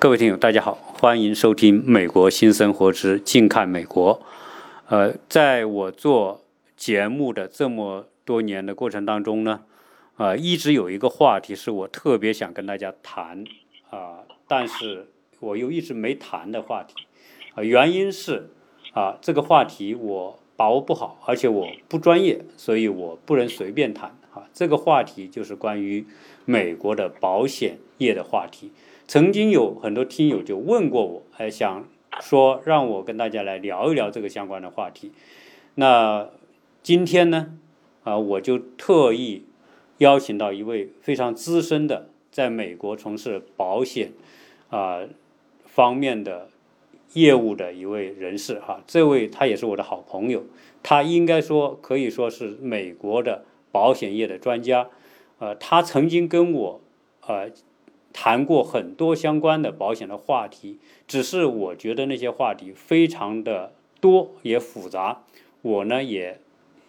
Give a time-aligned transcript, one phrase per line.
[0.00, 4.14] 各位听友，大家好，欢迎收听《美国新生活之近看美国》。
[4.86, 6.44] 呃，在我做
[6.76, 9.62] 节目的这么多年的过程当中呢，
[10.16, 13.42] 呃，一直有一个话题是我特别想跟大家谈
[13.90, 15.08] 啊，但是
[15.40, 16.94] 我又一直没谈的话题。
[17.56, 18.50] 啊，原因是
[18.92, 24.16] 啊，这个话题我把握不好，而且我不专业，所以我不能随便谈。
[24.32, 26.06] 啊，这个话题就是关于
[26.44, 28.70] 美国的保险业的话题。
[29.08, 31.88] 曾经有很多听友就问过我，还想
[32.20, 35.12] 说让我跟大家来聊一聊这个相关的话题。
[35.76, 36.28] 那
[36.82, 37.58] 今天呢，
[38.04, 39.46] 啊，我就特意
[39.96, 44.12] 邀请到一位非常资深的，在美国从事保险
[44.68, 45.00] 啊
[45.64, 46.50] 方面的
[47.14, 48.82] 业务的一位人士哈。
[48.86, 50.44] 这位他也是我的好朋友，
[50.82, 54.90] 他应该说可以说是美国的保险业的专家。
[55.38, 56.80] 呃，他曾经跟我
[57.26, 57.50] 呃。
[58.20, 65.22] 谈过很多相关的保险的话题，只是我觉得那些话题非常的多也复杂，
[65.62, 66.40] 我呢也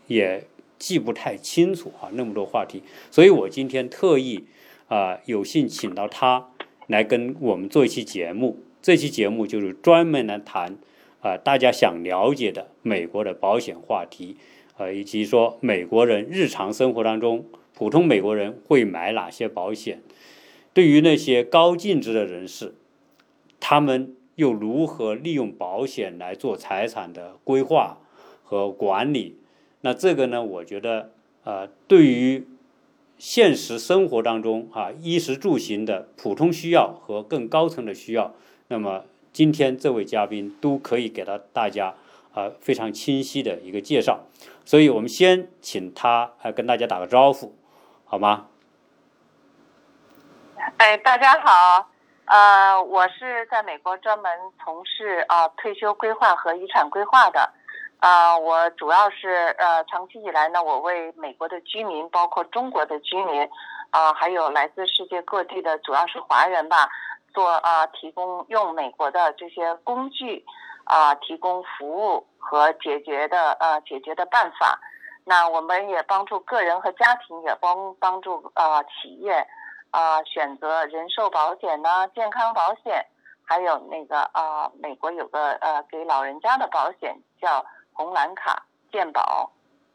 [0.07, 0.47] 也
[0.79, 2.81] 记不太清楚啊那么多话题，
[3.11, 4.45] 所以我今天特意
[4.87, 6.47] 啊有幸请到他
[6.87, 10.77] 来跟我们做一期节目，这期节目就是专门来谈
[11.21, 14.35] 啊大家想了解的美国的保险话题，
[14.77, 20.01] 呃以及说美国人日常生活当中普通美国人会买哪些保险。
[20.79, 22.73] 对于那些高净值的人士，
[23.59, 27.97] 他们又如何利用保险来做财产的规划
[28.45, 29.35] 和管理？
[29.81, 30.41] 那这个呢？
[30.41, 31.11] 我觉得，
[31.43, 32.47] 呃，对于
[33.17, 38.33] 现实生活当中啊，衣食住行的普通需要和更高层的需要，
[38.69, 41.95] 那么今天这位嘉宾都可以给到大家
[42.31, 44.21] 啊非常清晰的一个介绍。
[44.63, 47.53] 所以我们先请他来跟大家打个招呼，
[48.05, 48.47] 好吗？
[50.79, 51.89] 哎，大家好，
[52.23, 54.31] 呃，我是在美国专门
[54.63, 57.51] 从事啊退休规划和遗产规划的，
[57.99, 63.41] 啊，我主要是呃长期以来呢，我为美国的居民，包括中国的居民，
[63.89, 66.89] 啊，还有来自世界各地的，主要是华人吧，
[67.33, 70.45] 做啊提供用美国的这些工具，
[70.85, 74.79] 啊，提供服务和解决的呃解决的办法。
[75.25, 79.45] 那我们也帮助个人和家庭，也帮帮助啊企业。
[79.91, 83.05] 啊，选择人寿保险呢，健康保险，
[83.43, 89.51] 还有那个啊，美国有个呃给老人家的保险叫红蓝卡健保，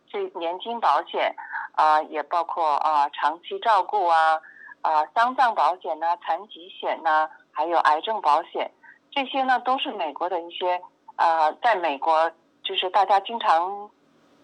[0.08, 1.34] 这年金保险
[1.76, 4.40] 啊，也包括啊长期照顾啊
[4.82, 8.70] 啊丧葬保险呢，残疾险呢，还有癌症保险，
[9.10, 10.82] 这些呢都是美国的一些
[11.16, 12.30] 啊，在美国
[12.62, 13.90] 就是大家经常。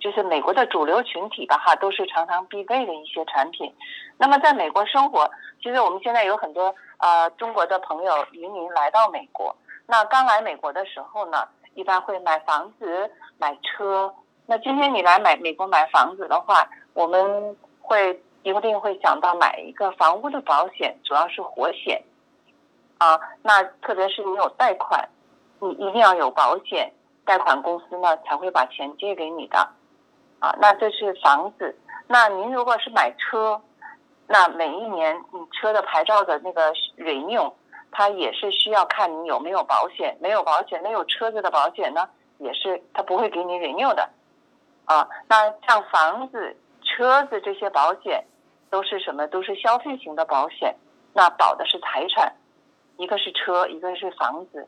[0.00, 3.72] 就是美国的主流群体吧，哈，都是常常必备的一些产品。
[4.16, 5.30] 那么在美国生活，
[5.62, 9.54] 其实我们现在有很多呃中国的朋友移民来到美国。
[9.86, 14.12] 那刚来美国的时候呢，一般会买房子、买车。
[14.46, 22.02] 那今天你来买美国买房子的话，我们会一定会想到买一个房屋的保险，主要是活险。
[22.98, 25.08] 啊，那特别是你有贷款，
[25.60, 26.92] 你一定要有保险，
[27.24, 29.68] 贷款公司呢才会把钱借给你的。
[30.40, 31.74] 啊，那这是房子。
[32.08, 33.60] 那您如果是买车，
[34.26, 37.52] 那每一年你车的牌照的那个 renew，
[37.92, 40.16] 它也是需要看你有没有保险。
[40.20, 42.08] 没有保险，没有车子的保险呢，
[42.38, 44.08] 也是它不会给你 renew 的。
[44.86, 48.24] 啊，那像房子、车子这些保险
[48.70, 49.26] 都是什么？
[49.28, 50.74] 都是消费型的保险。
[51.12, 52.32] 那保的是财产，
[52.96, 54.66] 一个是车，一个是房子。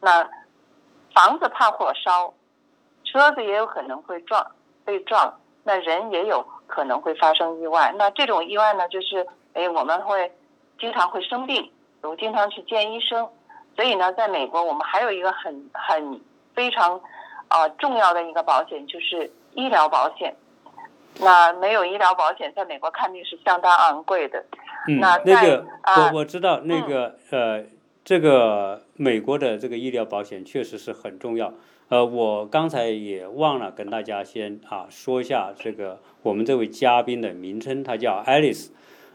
[0.00, 0.22] 那
[1.14, 2.32] 房子怕火烧，
[3.04, 4.46] 车子也有可能会撞。
[4.88, 5.30] 被撞，
[5.64, 7.94] 那人也有可能会发生意外。
[7.98, 10.32] 那这种意外呢，就是哎，我们会
[10.80, 13.28] 经常会生病，我经常去见医生。
[13.76, 16.18] 所以呢，在美国，我们还有一个很很
[16.54, 16.98] 非常
[17.48, 20.34] 啊重要的一个保险，就是医疗保险。
[21.20, 24.42] 那没有医疗保险，在美国看病是相当昂贵的。
[24.88, 27.62] 嗯，那个我我知道那个呃，
[28.02, 31.52] 这个美国的这个医疗保险确实是很重要。
[31.88, 38.68] 呃，我刚才也忘了跟大家先啊说一下这个我们这位嘉宾的名称，他叫 Alice，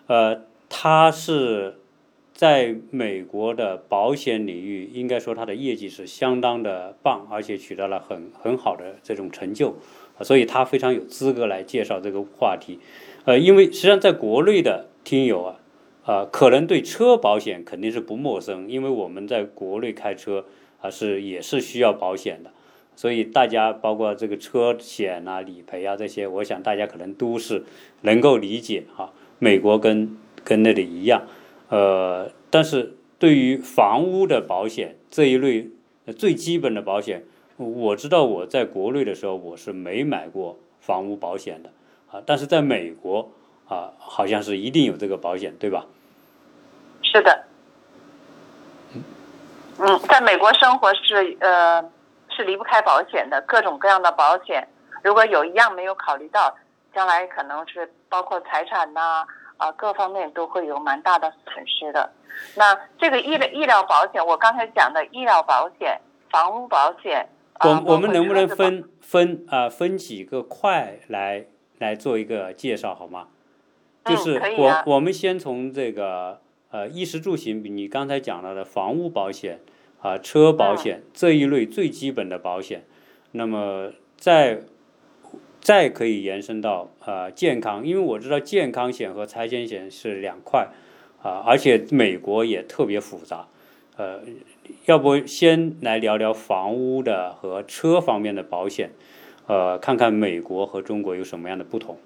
[0.08, 1.76] 呃，他是
[2.34, 9.76] 在美国的保险领域，应该说他的业绩是相当的棒，而且取得了很很好的这种成就，
[10.22, 12.80] 所以他非常有资格来介绍这个话题。
[13.26, 15.60] 呃，因为实际上在国内的听友啊，
[16.06, 20.46] 啊，可能对车保险肯定是不陌生，因为我们在国内开车
[20.82, 22.50] 啊是也是需要保险的。
[22.96, 27.64] 所以大家包括这个车险啊、理赔啊这些，我想大家可能都是
[28.02, 29.12] 能够理解哈。
[29.40, 31.24] 美国跟跟那里一样，
[31.70, 35.70] 呃，但是对于房屋的保险这一类
[36.18, 37.24] 最基本的保险，
[37.58, 41.70] 我知道我在国内的时候我是没买过房屋保险的
[42.12, 43.32] 啊，但是在美国
[43.68, 45.86] 啊，好像是一定有这个保险，对吧？
[47.02, 47.44] 是的。
[49.80, 51.84] 嗯，在美国生活是呃
[52.36, 54.68] 是离不开保险的，各种各样的保险。
[55.04, 56.56] 如果有一样没有考虑到，
[56.94, 59.26] 将来可能是包括财产呐
[59.58, 62.12] 啊各方面都会有蛮大的损失的。
[62.56, 66.00] 那这个医疗医疗保险，我刚才讲的医疗保险、
[66.30, 67.30] 房屋保险，
[67.62, 71.46] 我我们能不能分分啊分几个块来
[71.78, 73.28] 来做一个介绍好吗？
[74.06, 76.42] 就是我我们先从这个。
[76.74, 79.60] 呃，衣食住行，你刚才讲到的房屋保险
[80.04, 82.84] 啊，车保险这一类最基本的保险，
[83.32, 84.60] 那么再
[85.62, 90.68] 再可以延伸到啊健康，因为我知道健康险和财险险是两块
[91.22, 93.48] 啊，而且美国也特别复杂，
[93.96, 94.20] 呃，
[94.88, 98.90] 要不先来聊聊房屋的和车方面的保险，
[99.48, 101.98] 呃，看看美国和中国有什么样的不同。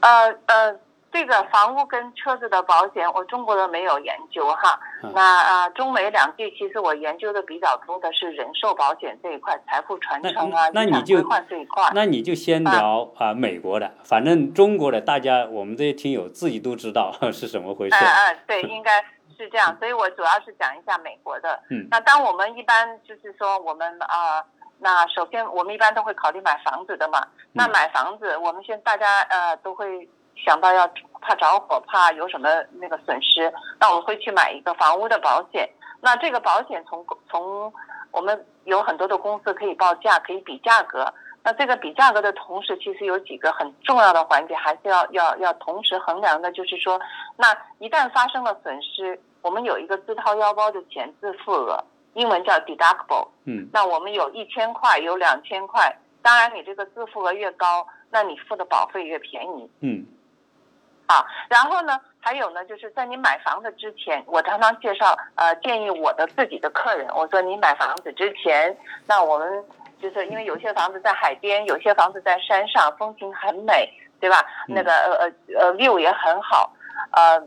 [0.00, 0.85] 呃呃。
[1.16, 4.78] 这个房屋跟车子的保险，我中国的没有研究哈。
[5.14, 11.90] 那啊，中美两地其实我研究的比较多的是人寿保险这一块，财富传承啊，遗产规划这一块。
[11.94, 17.96] 那你就先聊啊，美国的，反正中国的大家我们这些听友自己都知道 是怎么回事。
[17.96, 19.02] 嗯嗯，对， 应该
[19.38, 19.74] 是这样。
[19.78, 21.58] 所以我主要是讲一下美国的。
[21.70, 21.88] 嗯。
[21.90, 24.44] 那当我们一般就是说我们啊，
[24.80, 27.26] 那首先我们一般都会考虑买房子的嘛。
[27.54, 30.06] 那买房子，我们先大家呃都会。
[30.36, 30.88] 想到要
[31.20, 35.68] 怕着火，怕有什么那个损失，那我们会去买一个房屋的保险。
[36.00, 37.72] 那这个保险从从
[38.10, 41.12] 我们有很多的公司可以报价，可以比价格。
[41.42, 47.00] 那这个比价格的同时，其实有几个很重要的环节，还是要要要同时衡量的，就是说，
[47.36, 51.82] 那一旦发生了损失，我们有一个自掏腰包的钱自付额，
[52.14, 53.28] 英文叫 deductible。
[53.44, 53.68] 嗯。
[53.72, 59.70] 那我们有一千块，有两千块，当然你这个自付额越高，那你付的保费越便宜。
[59.80, 60.04] 嗯。
[61.06, 68.76] 啊，然后呢，还有呢，就是在你买房子之前，我常常介绍，呃，建议我的自己的客人，我说你买房子之前，
[69.06, 69.64] 那我们
[70.00, 74.44] 就是因为有些房子在海边，有些房子在山上，风景很美，对吧？
[74.66, 76.72] 那个呃呃呃 view 也很好，
[77.12, 77.40] 呃，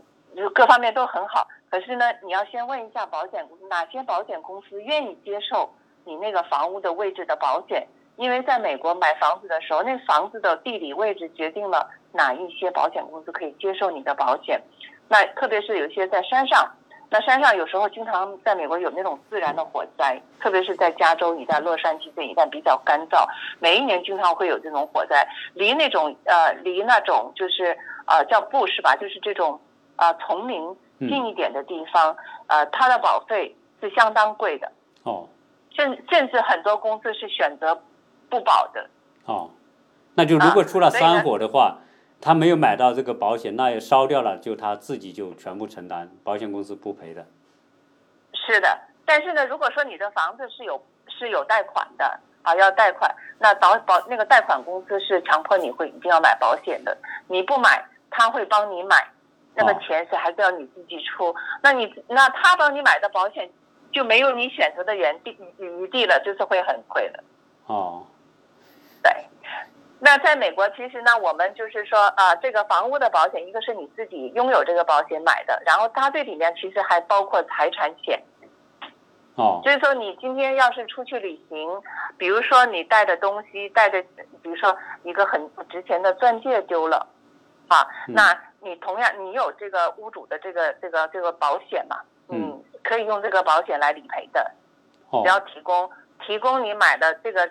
[0.54, 1.48] 各方面都很好。
[1.70, 5.72] 可是呢，你要先问一下保险公司，哪些保险公司愿意接受
[6.06, 7.86] 你那个房屋的位置的保险？
[8.16, 14.62] 因为在美国买房子的时候，那房子的地理位置决定了哪一些保险公司可以接受你的保险。
[15.08, 16.70] 那特别是有一些在山上，
[17.10, 23.28] 那山上有时候经常在美国有那种自然的火灾，特别是在加州一带、洛杉矶这一带比较干燥，
[23.60, 25.28] 每一年经常会有这种火灾。
[25.54, 28.96] 离那种呃，离那种就是呃叫布是吧？
[28.96, 29.60] 就是这种
[29.96, 32.16] 啊丛林近一点的地方，
[32.48, 34.72] 呃，它的保费是相当贵的。
[35.04, 35.28] 哦。
[35.72, 37.82] 甚甚至很多公司是选择。
[38.32, 38.88] 不保的
[39.26, 39.50] 哦，
[40.14, 41.80] 那就如果出了山火的话，
[42.22, 47.26] 他没有买到这个保险，那也烧掉了，就他自己就全部承担，保险公司不赔的。
[48.34, 59.08] 是的，但是呢，如果说你的房子是有是有贷款的啊，要贷款，那保保那个贷款公司是强迫你会一定要买保险的，你不买他会帮你买，
[59.56, 63.50] 那么钱是还是要你自己出，那你那他帮你买的保险
[63.92, 67.24] 就没有你选择的原地余地了，就是会很贵的。
[67.68, 68.06] 哦。
[70.10, 78.20] 对，那在美国，其实呢，我们就是说，啊，这个房屋的保险，一个是你自己拥有这个保险买的，然后它这里面其实还包括财产险。
[79.36, 79.62] 哦。
[79.64, 81.70] 就是说，你今天要是出去旅行，
[82.18, 84.02] 比如说你带的东西，带的，
[84.42, 87.08] 比如说一个很值钱的钻戒丢了，
[87.68, 91.98] 啊，那你同样你有这个屋主的这个这个这个保险嘛？
[92.30, 92.60] 嗯。
[92.84, 94.52] 可以用这个保险来理赔的。
[95.12, 95.22] 哦。
[95.24, 95.88] 只要提供
[96.26, 97.48] 提供你买的这个。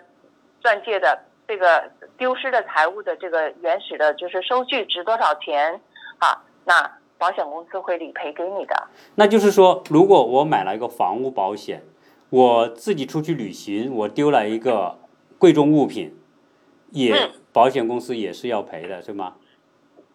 [0.61, 1.17] 钻戒的
[1.49, 5.81] 这个丢失的财物的这个原始的，就是收据值多少钱
[6.19, 6.43] 啊？
[6.63, 8.87] 那保险公司会理赔给你的。
[9.15, 11.81] 那就是说，如果我买了一个房屋保险，
[12.29, 14.99] 我自己出去旅行，我丢了一个
[15.39, 16.15] 贵重物品，
[16.91, 19.33] 也保险公司也是要赔的，是吗？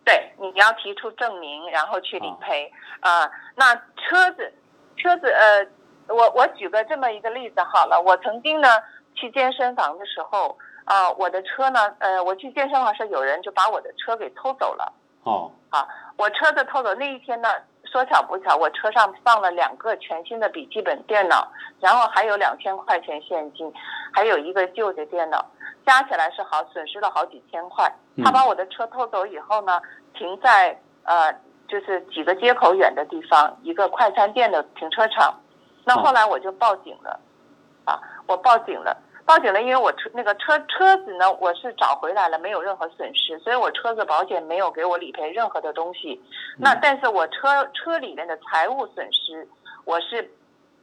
[0.04, 3.28] 对，你要提出证明，然后去理赔啊。
[3.56, 4.52] 那车子，
[4.96, 5.66] 车子，呃，
[6.14, 8.68] 我我举个这么一个例子好了，我曾经呢。
[9.16, 14.92] 去健身房的时候，啊，我的车呢，呃，我去健身房时，有人就把我的车给偷走了。
[15.24, 15.50] 哦。
[15.70, 15.86] 啊，
[16.16, 17.48] 我车子偷走那一天呢，
[17.84, 21.50] 说巧不巧，我车上放了两个全新的笔记本电脑，
[21.80, 23.72] 然后还有两千块钱现金，
[24.12, 25.44] 还有一个旧的电脑，
[25.84, 27.92] 加起来是好损失了好几千块。
[28.24, 29.80] 他把我的车偷走以后呢，
[30.14, 31.34] 停在呃。
[31.66, 35.34] 就是几个街口远的地方，一个快餐店的停车场。
[35.82, 37.18] 那后来我就报警了，
[37.86, 38.94] 啊，我报警了，
[39.26, 46.20] 报警了，因为我车那个车车子呢，我是找回来了，没有任何损失，所以我车子保险没有给我理赔任何的东西。
[46.58, 49.48] 那但是我车车里面的财务损失，
[49.84, 50.30] 我是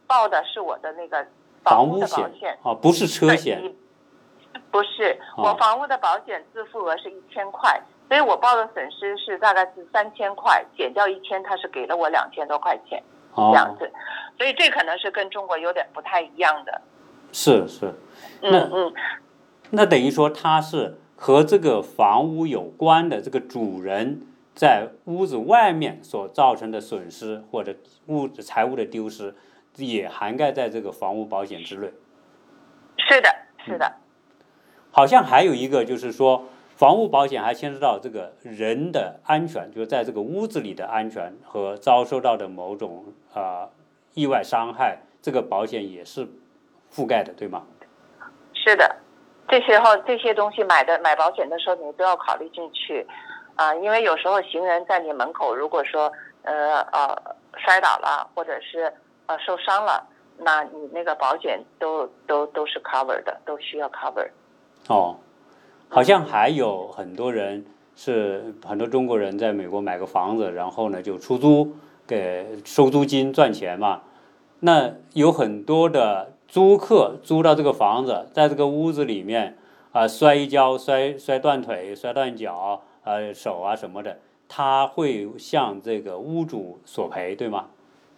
[0.08, 1.26] 报的是我的那个
[1.64, 3.62] 房屋的保险险，啊，不是车险。
[4.72, 13.02] 不是，哦我房屋的保险自付额是一千块，所以我报的损失是大概是三千块，减掉一千，他是给了我两千多块钱
[13.36, 13.92] 这样哦，子，
[14.38, 16.82] 所以这可能是跟中国有点不太一样的。
[17.32, 17.94] 是是，
[18.42, 18.70] 那
[19.72, 24.22] 那等于说他是和这个房屋有关的这个主人
[24.54, 27.76] 在屋子外面所造成的损失或者
[28.08, 29.34] 物质财物的丢失，
[29.78, 31.92] 也涵盖在这个房屋保险之内。
[32.98, 33.30] 是的，
[33.66, 33.94] 是的，
[34.92, 36.46] 好像还有一个就是说，
[36.76, 43.70] 房屋保险还牵涉到这个人的安全，就是在这个屋子里的安全和遭受到的某种啊、呃
[44.14, 46.28] 意外伤害，这个保险也是
[46.94, 47.64] 覆盖的，对吗？
[48.54, 48.96] 是的。
[49.48, 53.06] 这时候这些东西买的买保险的时候，你都要考虑进去
[53.56, 56.12] 啊、因为有时候行人在你门口，如果说
[56.44, 57.16] 呃呃
[57.58, 58.92] 摔倒了，或者是
[59.28, 60.08] 呃受伤了，
[60.38, 64.28] 那你那个保险都都都是 cover 的，都需要 cover。
[64.88, 65.18] 哦，
[65.90, 71.76] 好像还有很多人是很多中国人在美国买个房子，然后呢就出租
[72.08, 74.02] 给收租金赚钱嘛。
[74.62, 79.58] 那有很多的租客租到这个房子，在这个屋子里面
[79.94, 87.70] 啊、摔一跤、摔摔断腿、摔断脚、呃手啊什么的，他会向这个屋主索赔，对吗？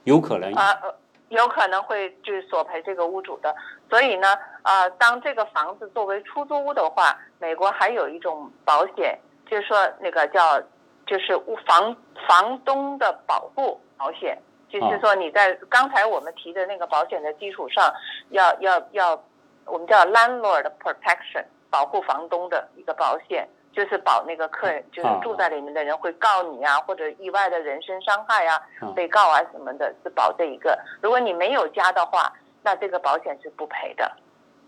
[0.06, 0.96] 有可能啊，呃
[1.30, 3.56] 有可能会去索赔这个屋主的。
[3.88, 9.16] 所以呢，呃，当这个房子作为出租屋的话，美国还有一种保险，
[9.48, 10.60] 就是说那个叫
[11.06, 11.96] 就是屋房
[12.28, 14.36] 房东的保护保险，
[14.80, 17.94] 就是说你在刚才我们提的那个保险的基础上，
[18.30, 19.24] 要要要，
[19.66, 23.48] 我们叫 landlord protection，保护房东的一个保险。
[23.76, 30.78] 就是保那个客人，就是啊住在里面的人会告你啊，或者意外的人身伤害啊，啊被告啊什么的，是保这一个。
[31.02, 34.12] 如果你没有加的话，那这个保险是不赔的。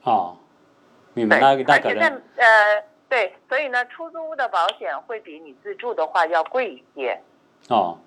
[0.06, 0.36] 哦，
[1.14, 1.40] 明白？
[1.40, 7.16] 那那可而且在能呃对，所以呢，出租屋的保险会比你自住的话要贵一些。
[7.70, 8.00] 哦，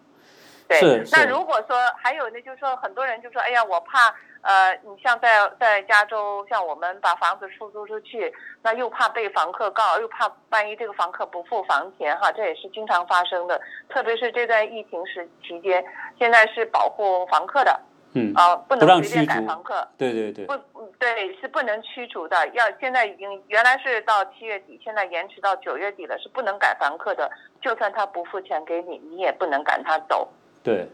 [0.68, 8.32] 对，那如果说还有呢，就是说很多人就说，哎呀，我怕呃，你像在在加州，像我们把房子出租出去，
[8.62, 13.60] 那又怕被房客告，又怕万一这个房客不付房钱哈，这也是经常发生的。
[13.88, 15.82] 特别是这段疫情时期间，
[16.18, 17.80] 现在是保护房客的
[18.14, 19.88] 嗯，啊、不不能随便驱逐赶房客。
[19.96, 22.46] 对对对，不，嗯对，是不能驱逐的。
[22.48, 27.30] 要现在已经原来是到七月底，现在延迟到九月底了，是不能赶房客的。
[27.60, 30.28] 就算他不付钱给你，你也不能赶他走。
[30.68, 30.88] 对，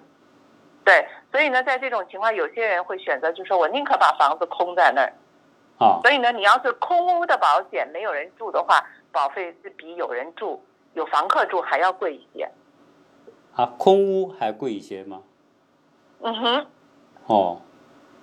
[0.85, 5.13] 对，所以呢，在这种情况，有些人会选择，就是说我宁可把房子空在那儿。
[5.79, 12.49] 啊，所以呢，你要是空屋的保险没有人住的话，保费是比有人住、有房客住还要贵一些。
[13.57, 15.23] 啊，空屋还贵一些吗？
[16.21, 16.67] 嗯哼。
[17.27, 17.61] 哦，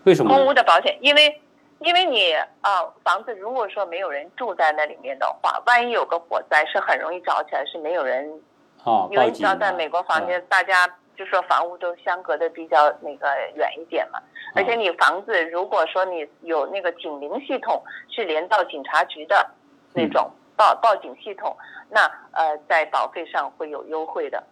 [0.05, 0.33] 为什么？
[0.33, 1.41] 空屋的保险，因为
[1.79, 2.31] 因为你
[2.61, 8.41] 啊、房子如果说没有人住在那里面的话，万一有个火灾，是很容易着起来，是没有人。
[8.85, 10.87] 啊，因为你知道，在美国房啊间，大家
[11.21, 14.19] 就说房屋都相隔的比较那个远一点嘛，
[14.55, 19.47] 而且你房子如果说你有那个警铃系统，是连到警察局的
[19.93, 21.55] 那种报报警系统，
[21.91, 24.43] 那呃在保费上会有优惠的。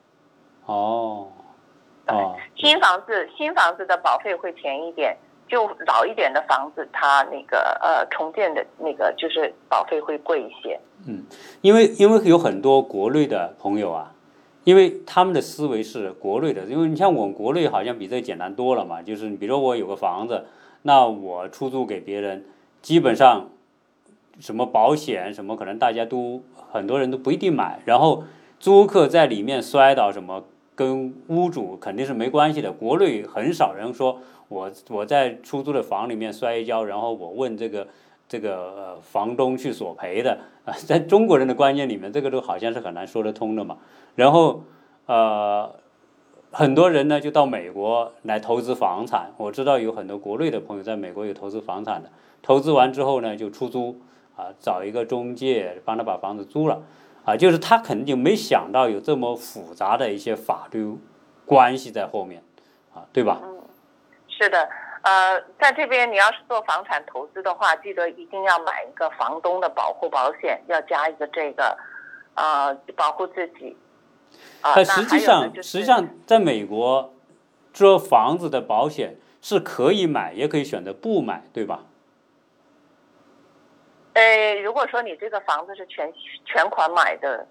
[0.68, 1.28] 哦，
[2.08, 10.80] 哦，新房子新房子的保费会便宜一点，就老一点的房子，它那个呃重建的那个就是保费会贵一些。
[11.08, 11.26] 嗯
[11.62, 14.14] 因为因为有很多国内的朋友啊，
[14.70, 20.46] 因为他们的思维是国内的，因为你像我们国内好像比这简单多了嘛，就是你比如说我有个房子，
[20.84, 22.46] 那我出租给别人，
[22.80, 23.50] 基本上
[24.40, 28.24] 什么保险什么，可能大家都很多人都不一定买，然后
[28.60, 30.44] 租客在里面摔倒什么，
[30.76, 32.72] 跟屋主肯定是没关系的。
[32.72, 37.88] 国内很少人说我我在出租的房里面摔一跤，然后我问这个
[38.29, 43.77] 这个呃房东去索赔的啊， 在中国人的观念里面，这个都好像是很难说得通的嘛。
[44.15, 44.63] 然后
[45.07, 45.75] 呃，
[46.51, 52.09] 很多人呢就到美国来投资房产，我知道有很多国内的朋友在美国有投资房产的，
[52.43, 54.00] 投资完之后呢就出租
[54.36, 56.83] 啊，找一个中介帮他把房子租了
[57.25, 60.95] 啊，就是他肯定就没想到有这么复杂的一些法律
[61.45, 62.43] 关系在后面
[62.93, 63.41] 啊，对吧？
[64.27, 64.69] 是的，
[65.10, 71.75] 呃，在这边你要是做房产投资的话，记得一定要买一个房东的保护保险，要加一个这个，
[72.36, 73.75] 呃，保护自己。
[74.62, 77.12] 啊，呃，实际上，就是实际上，在美国，
[77.74, 81.86] 这房子的保险是可以买，也可以选择不买，对吧？
[84.13, 86.13] 呃，如果说你这个房子是全
[86.46, 87.48] 全款买的，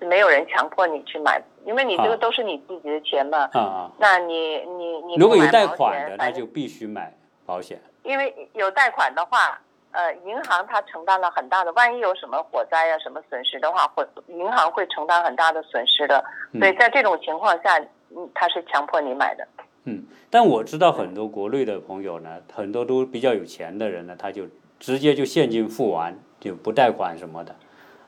[0.00, 3.48] 没有人强迫你去买，因为你这啊个都是你自己的钱嘛。
[3.52, 7.14] 啊啊，那你你你如果有贷款的，那就必须买
[7.46, 7.80] 保险。
[8.02, 9.58] 因为有贷款的话，
[9.92, 16.22] 呃，银行它承担了很大的，万一有什么火灾呀、什么损失的话，会银行会承担很大的损失的。
[16.52, 17.78] 所以嗯在这种情况下，
[18.14, 19.46] 嗯，他是强迫你买的。
[19.84, 24.44] 嗯，但我知道很多国内的朋友呢，很多都比较有钱的人呢，他就
[24.78, 27.54] 直接就现金付完，就不贷款什么的，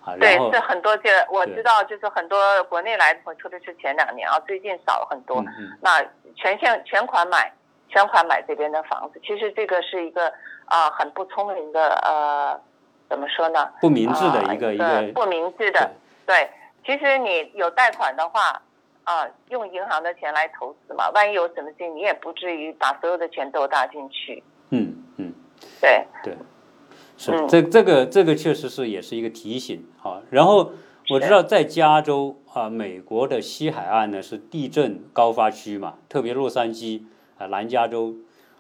[0.07, 5.41] 啊，对，是很多这我知道，就是很多国内来的朋友，特别是前两年啊，最近少了很多。
[5.41, 6.01] 嗯嗯那
[6.37, 7.53] 全现全款买，
[7.89, 10.33] 全款买这边的房子，其实这个是一个
[10.67, 12.61] 啊、很不聪明的呃，
[13.09, 13.69] 怎么说呢？
[13.81, 15.91] 不明智的啊一个一个，不明智的，
[16.25, 16.49] 对。
[16.85, 18.63] 其实你有贷款的话，
[19.03, 24.41] 啊，用银行的钱来投资嘛，万一有什么事，你也不至于把所有的钱都搭进去。
[24.71, 25.35] 嗯嗯。
[25.81, 26.37] 对对，
[27.17, 30.23] 是嗯这这个这个确实是也是一个提醒啊。
[30.31, 30.73] 然后
[31.11, 37.03] 我知道在加州啊，美国的西海岸呢是地震高发区嘛，特别洛杉矶
[37.39, 38.15] 啊、南加州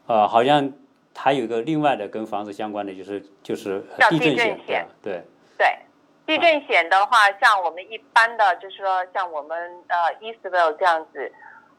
[0.06, 0.72] 啊，好像
[1.16, 5.22] 还有一个另外的跟房子相关的就是就是地震险险对
[5.56, 5.78] 对，
[6.26, 9.58] 地震险的话，像我们一般的，就是说像我们
[9.88, 11.32] 呃 Eastville 这样子，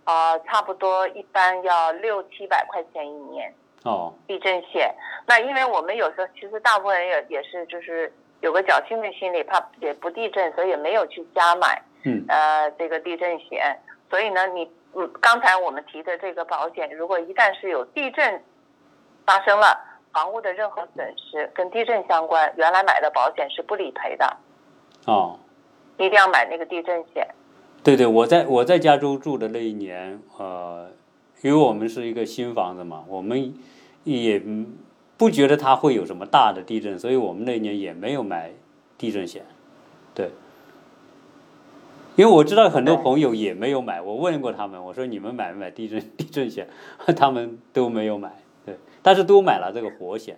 [0.05, 3.53] 呃，差不多一般要六七百块钱一年
[3.88, 4.94] 哦地震险。
[5.25, 13.77] 那因为我们有时候其实大部分人也也是就是有个侥幸的心理，怕也不地震，所以也没有去加买嗯呃这个地震险。
[14.10, 18.44] 所以呢，你嗯刚才我们提的这个保险，如果一旦是有地震
[19.25, 19.86] 发生了。
[20.13, 24.38] 房屋的任何损失跟地震相关，原来买的保险是不理赔的。
[25.06, 25.38] 哦。
[25.98, 27.27] 一定要买那个地震险。
[27.84, 30.89] 对对，我在我在加州住的那一年，呃，
[31.44, 33.53] 因为我们是一个新房子嘛，我们
[34.08, 34.78] 也嗯
[35.18, 38.51] 不觉得它会有什么大的地震，所以我们那一年也没有买
[38.98, 39.46] 地震险。
[40.14, 40.31] 对，
[42.16, 46.68] 因为我知道很多朋友也没有买，我问过他们，我说你们买没买地震地震险？
[47.16, 48.31] 他们都没有买，
[48.66, 50.38] 对，但是都买了这个活险。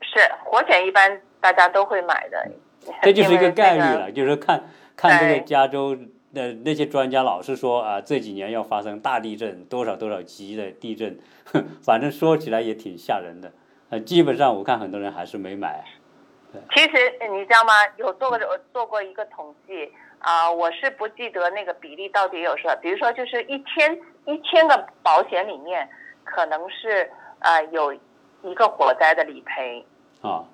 [0.00, 2.50] 是活险一般大家都会买的，
[3.02, 4.64] 这就是一个概率了，就是看
[4.96, 5.96] 看这个加州
[6.38, 11.18] 的那些专家老是说啊，这几年要发生大地震，多少多少级的地震，
[11.52, 13.52] 哼 反正说起来也挺吓人的。
[13.90, 15.84] 呃，基本上我看很多人还是没买。
[16.74, 16.90] 其实
[17.30, 17.72] 你知道吗？
[17.96, 22.76] 有做过我做过一个统计啊、我是不记得那个比例到底有多少。
[22.76, 25.88] 比如说，就是一千一千个保险里面，
[26.24, 27.92] 可能是呃有
[28.42, 29.86] 一个火灾的理赔
[30.22, 30.44] 啊，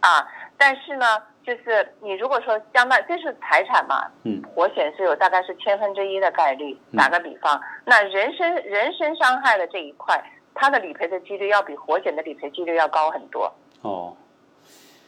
[0.00, 0.26] 啊，
[0.58, 1.06] 但是呢，
[1.44, 6.76] 就是你如果说相当这是财产嘛，嗯，活险是有大概是千分之一的概率。
[6.96, 10.20] 打个比方，那人身人身伤害的这一块，
[10.54, 13.50] 它的理赔的几率要比活险的理赔几率要高很多。
[13.82, 14.16] 哦，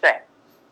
[0.00, 0.14] 对，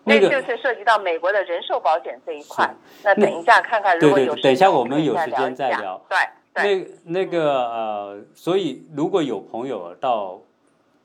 [0.04, 2.72] 那个就是涉及到美国的人寿保险这一块。
[3.02, 6.18] 那等一下看看，如果有时对对等一下我们有时间再聊对
[6.54, 10.40] 对，那那个呃，所以如果有朋友到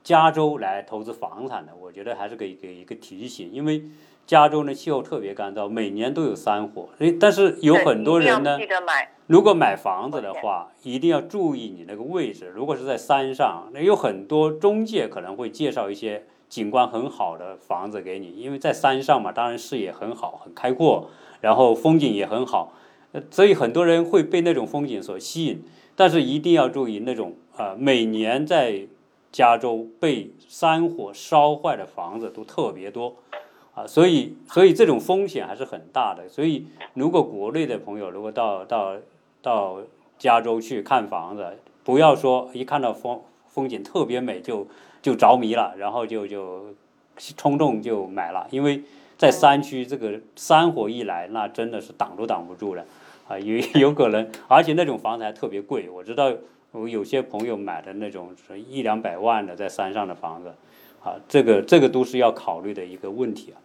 [0.04, 3.84] 加州来投资房产的，我觉得还是给给一个提醒，因为
[4.28, 8.58] 加州呢气候特别干燥，每年都有山火，诶，但是有很多人呢。
[9.28, 12.52] 如果买房子的话，一定要注意你那个位置。
[12.54, 22.74] 如果是在山上，那有很多中介可能会介绍一些景观很好的房子给你，因为在山上嘛，当然视野很好，很开阔，然后风景也很好，
[23.14, 25.64] 呃所以很多人会被那种风景所吸引。
[25.96, 28.88] 但是一定要注意那种呃，每年在
[29.34, 33.16] 加州被山火烧坏的房子都特别多。
[33.76, 36.30] 啊，所以所以这种风险还是很大的。
[36.30, 38.96] 所以如果国内的朋友如果到到
[39.42, 39.80] 到
[40.20, 44.68] 加州去看房子，不要说一看到风风景特别美就
[45.02, 46.68] 就着迷了，然后就就
[47.18, 48.84] 冲动就买了，因为
[49.18, 52.86] 在山区这个山火一来，那真的是挡都挡不住了
[53.28, 55.90] 啊，有有可能，而且那种房子还特别贵。
[55.90, 56.32] 我知道
[56.74, 60.56] 我有些朋友买的那种是一两百万的在山上的房子，
[61.04, 63.62] 啊，这个这个都是要考虑的一个问题啊。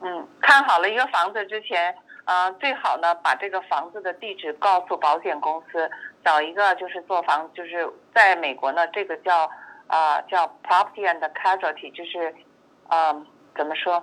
[0.00, 1.92] 嗯，看好了一个房子之前，
[2.26, 5.90] 呃，最好呢把这个房子的地址告诉保险公司，
[6.24, 9.50] 找一个就是做房，就是在美国呢，这个叫
[9.88, 12.32] 啊、叫 property and casualty，就是
[12.88, 14.00] 呃怎么说？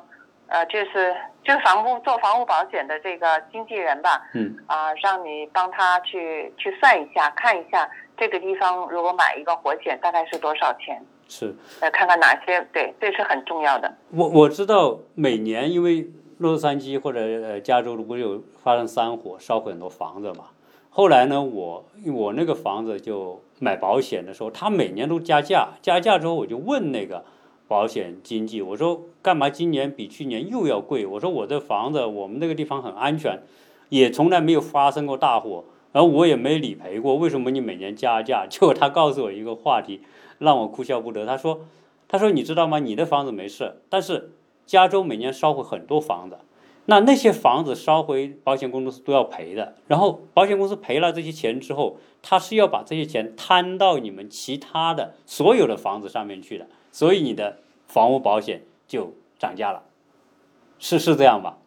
[0.47, 11.55] 呃，就是就是房屋做房屋保险的这个经纪人吧，嗯，啊、让你帮他去去算一下，看一下这个地方如果买一个火险大概是多少钱，是。
[11.81, 13.93] 呃，看看哪些对，这是很重要的。
[14.11, 20.45] 我我知道每年因为洛杉矶或者呃加州不是有发生山火，烧毁很多房子嘛？
[20.89, 27.23] 后来呢，我我那个房子就买保险的时候，他每年都加价，加价之后我就问那个
[27.67, 31.05] 保险经济，我说干嘛今年比去年又要贵？
[31.05, 33.41] 我说我这房子我们那个地方很安全，
[33.89, 38.45] 也从来没有发生过大火，然后我也没理赔过，为什么你每年加价？
[38.49, 40.01] 结果他告诉我一个话题，
[40.39, 41.25] 让我哭笑不得。
[41.25, 41.61] 他说
[42.07, 42.79] 他说你知道吗？
[42.79, 44.31] 你的房子没事，但是
[44.65, 46.37] 加州每年烧毁很多房子。
[46.89, 49.75] 那那些房子烧毁，保险公司都要赔的。
[49.87, 56.65] 然后保险公司赔了这些钱之后，他是要把这些钱摊到你们其他的所有的房子上面去的。
[56.91, 59.83] 所以你的房屋保险就涨价了，
[60.79, 61.57] 是是这样吧？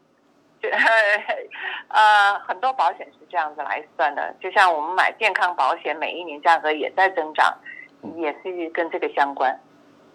[1.89, 4.35] 呃，很多保险是这样子来算的。
[4.41, 7.57] 就像我们买健康保险，每一年价格也在增长，
[8.17, 9.59] 也是跟这个相关。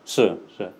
[0.05, 0.71] 是是，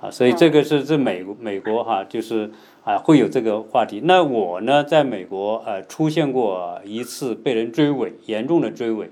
[0.00, 2.50] 啊，所以这个是这美国美国哈，就是。
[2.86, 4.00] 啊，会有这个话题。
[4.04, 9.10] 那我呢，在美国呃出现过一次被人追尾，严重的追尾。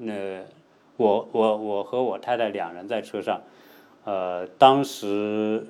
[0.00, 0.12] 那
[0.96, 3.40] 我我我和我太太两人在车上，
[4.04, 5.66] 呃，当时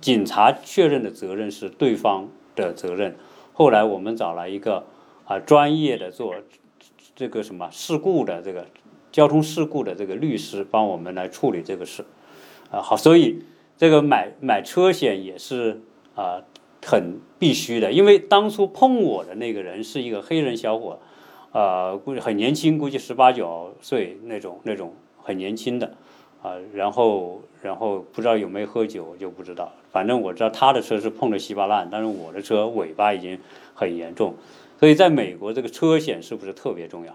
[0.00, 3.16] 警察确认的责任是对方的责任。
[3.52, 4.84] 后来我们找了一个
[5.24, 6.34] 啊专业的做
[7.14, 8.66] 这个什么事故的这个
[9.12, 12.04] 交通事故的这个律师帮我们来处理这个事。
[12.70, 13.44] 啊，好，所以
[13.76, 15.80] 这个买买车险也是。
[16.14, 16.44] 啊，
[16.86, 21.00] 很必须的，因为当初碰我的那个人是一个黑人小伙，
[21.50, 25.96] 呃，估计很年轻，估计十八九岁那种那种很年轻的，
[26.44, 33.40] 啊，然后然后不知道有没有喝酒就不知道，反正我知道他的车是碰的稀巴烂，但是我的车尾巴已经
[33.74, 34.34] 很严重，
[34.78, 37.14] 所以在美国这个车险是不是特别重要？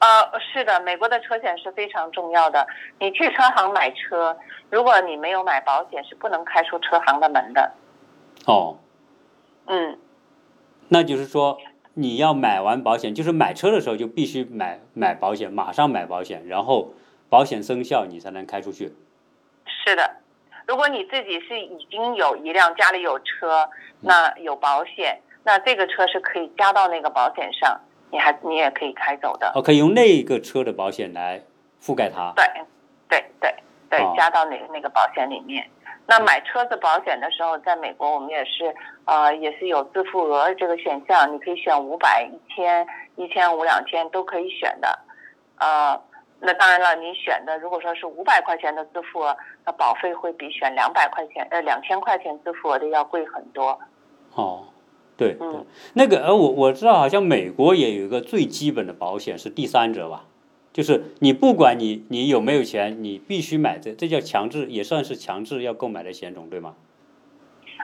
[0.00, 2.66] 呃，是的，美国的车险是非常重要的。
[3.00, 4.36] 你去车行买车，
[4.68, 7.72] 如果你没有买保险，是不能开出车行的门的。
[8.44, 8.76] 哦，
[9.64, 9.98] 嗯，
[10.88, 11.56] 那就是说
[11.94, 16.92] 你要买完保险，就是买车的时候就必须买买保险，马上买保险，然后
[17.34, 18.94] 保险生效你才能开出去。
[19.66, 20.08] 是的，
[20.68, 23.68] 如果你自己是已经有一辆家里有车，
[24.02, 27.80] 那有保险，那这个车是可以加到那个保险上。
[28.12, 31.42] 你还你也可以开走的，哦，可以用那个车的保险来
[31.82, 32.32] 覆盖它。
[32.36, 32.46] 对，
[33.08, 33.52] 对对
[33.90, 35.68] 对，加到那那个保险里面。
[36.06, 38.72] 那买车子保险的时候，在美国我们也是
[39.06, 44.96] 呃也是有自付额这个选项，你可以选五百、一千、一千五、两千都可以选的。
[45.58, 46.00] 呃，
[46.44, 53.78] 那当然了，你选的如果说是五百块钱的自付额，那保费会比选两百块钱呃两千块钱自付额的要贵很多。
[54.34, 54.66] 哦。
[55.16, 55.36] 对，
[55.92, 60.24] 那个呃，我我知道，好像美国也有一个最基本的保险是第三者吧，
[60.72, 66.74] 就是你不管你你有没有钱，你必须买这，这叫强制，也算是强制要购买的险种，对吗？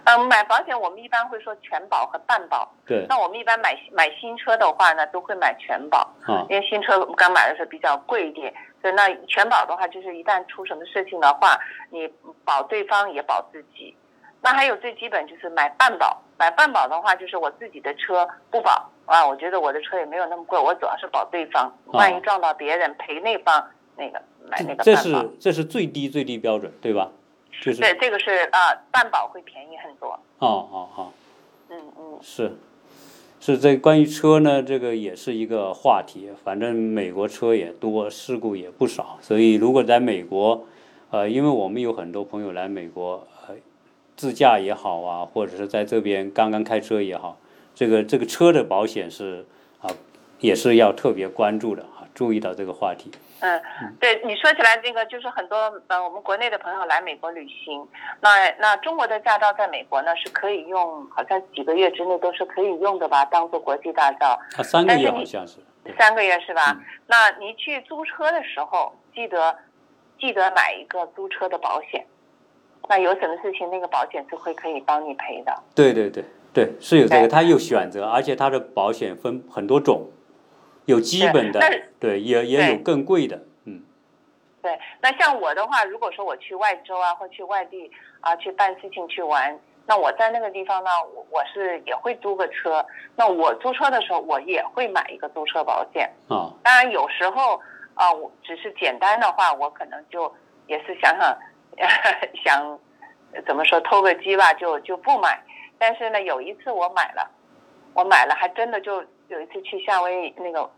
[0.05, 2.73] 嗯，买保险我们一般会说全保和半保。
[2.87, 3.07] 对。
[3.09, 5.99] 那我们一般买买新车的话呢，都会买全保。
[6.27, 6.47] 啊。
[6.49, 11.59] 因为新车刚买的时候比较贵一点，所以那全保的话，就是一旦出什么事情的话，
[11.91, 12.09] 你
[12.45, 13.97] 保对方也保自己。
[14.43, 27.11] 那还有最基本就是买半保，买半保的话就是我自己的车不保啊，我觉得我的车也没有那么贵，我主要是保对方，万一撞到别人赔那方那个买那个这是这是最低最低标准对吧？
[27.63, 30.09] 就是对这个是啊，半保会便宜很多。
[30.39, 31.13] 哦哦哦，
[31.69, 32.53] 嗯嗯，是
[33.41, 36.31] 是这关于车呢，这个也是一个话题。
[36.45, 40.67] 反正美国车也多，事故也不少，所以如果在美国，
[41.11, 43.27] 呃，因为我们有很多朋友来美国。
[44.17, 47.39] 自驾也好啊，或者是在这边刚刚开车也好，
[47.75, 49.47] 这个这个车的保险是
[49.81, 49.89] 啊，
[50.41, 53.11] 也是要特别关注的啊，注意到这个话题。
[53.41, 53.59] 嗯，
[53.99, 55.57] 对你说起来这个，就是很多
[55.87, 57.89] 呃，我们国内的朋友来美国旅行，
[58.21, 64.39] 那那中国的驾照在美国呢是可以用，好像几个月之内都是可以用的吧，当做国际驾照。
[64.59, 65.61] 啊，三个月好像是。
[65.99, 66.77] 三个月是吧？
[67.07, 69.57] 那你去租车的时候，记得
[70.21, 72.05] 记得买一个租车的保险。
[72.87, 75.59] 那有什么事情，那个保险是会可以帮你赔的。
[75.75, 80.11] 对对对对，是有这个，它有选择，而且它的保险分很多种，
[80.91, 81.61] 有基本的，
[81.99, 83.83] 对，也也有更贵的，嗯。
[84.61, 92.85] 对，那像我的话，如果说我去外州啊，或去外地啊，去办事情去玩，那我在那个地方呢，我我是也会租个车。
[93.17, 96.11] 那我租车的时候，我也会买一个租车保险。
[96.29, 96.53] 啊。
[96.63, 97.61] 当然有时候
[97.95, 100.33] 啊，我只是简单的话，我可能就
[100.67, 101.31] 也是想 想。
[102.45, 102.79] 想
[103.47, 105.41] 怎么说偷个鸡吧，就就不买。
[105.79, 107.31] 但是呢，有一次我买了，
[107.95, 110.69] 我买了，还真的就有一次去夏威夷那个，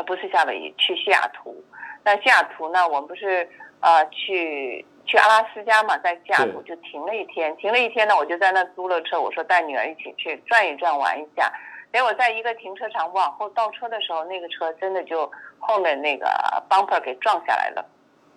[0.00, 1.54] 呃，不是夏威夷，去西雅图。
[2.02, 3.46] 那西雅图呢，我们不是
[3.80, 11.52] 呃去去阿拉斯加嘛，在西雅图就停了一天，停了一天呢，我就在那租了车，我说带女儿一起去转一转玩一下。
[11.92, 16.26] 结果在一个停车场往后倒车的时候，那个车真的就后面那个
[16.70, 17.84] bumper 给撞下来了。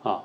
[0.04, 0.20] 啊，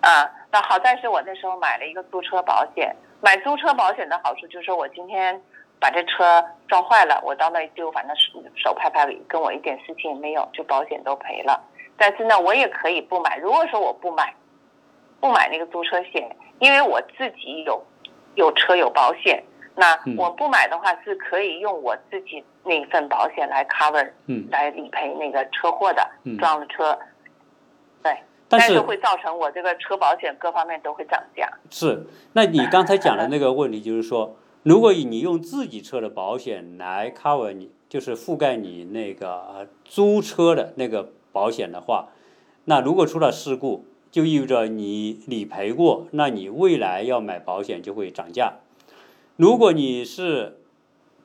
[0.00, 2.96] 啊，那好在是我那时候买了一个租车保险。
[3.20, 5.38] 买租车保险的好处就是说我今天
[5.78, 11.62] 把这车撞坏了，我到那一丢，反正手手拍拍，跟我一点事情也没有，就保险都赔了。
[11.96, 13.36] 但是呢，我也可以不买。
[13.38, 14.34] 如果说我不买，
[15.20, 17.82] 不买那个租车险，因为我自己有
[18.34, 19.42] 有车有保险，
[19.74, 26.98] 那嗯我不买的话是可以用我自己那份保险来 cover 嗯，来理赔那个车祸的嗯撞了车。
[28.02, 28.16] 对，
[28.48, 31.48] 但是是会造成我这个车保险各方面都会涨价。
[31.70, 42.08] 是，那你刚才讲的那个问题就是说，如果你用自己车的保险来 cover 你，就是覆盖你那个呃租车的那个保险的话，
[42.64, 48.54] 那如果出了事故，就意味着你理赔过，那你未来要买保险就会涨价。
[49.36, 50.60] 如果你是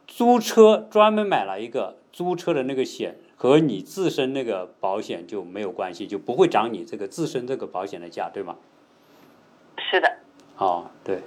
[0.05, 8.57] 租车专门买了一个租车的那个险，和你自身那个保险就没有关系，就不会涨你这个自身这个保险的价，对吗？
[9.77, 10.17] 是的，
[10.57, 11.21] 哦，对，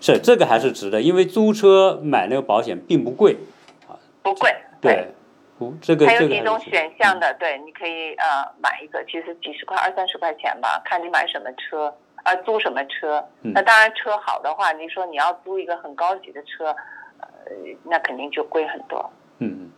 [0.00, 3.36] 是这个还是值的，因为租车买那个保险并不贵，
[3.86, 4.50] 啊不贵。
[4.80, 5.08] 对，
[5.58, 13.22] 不，这个还有几种选项的，对，你可以呃买一个，其实几十块、二三十块钱吧，看你买什么车，呃，租什么车。
[13.42, 16.74] 嗯那当然车好的话，你说你要租一个很高级的车，
[17.18, 17.52] 呃，
[17.84, 19.10] 那肯定就贵很多。
[19.40, 19.70] 嗯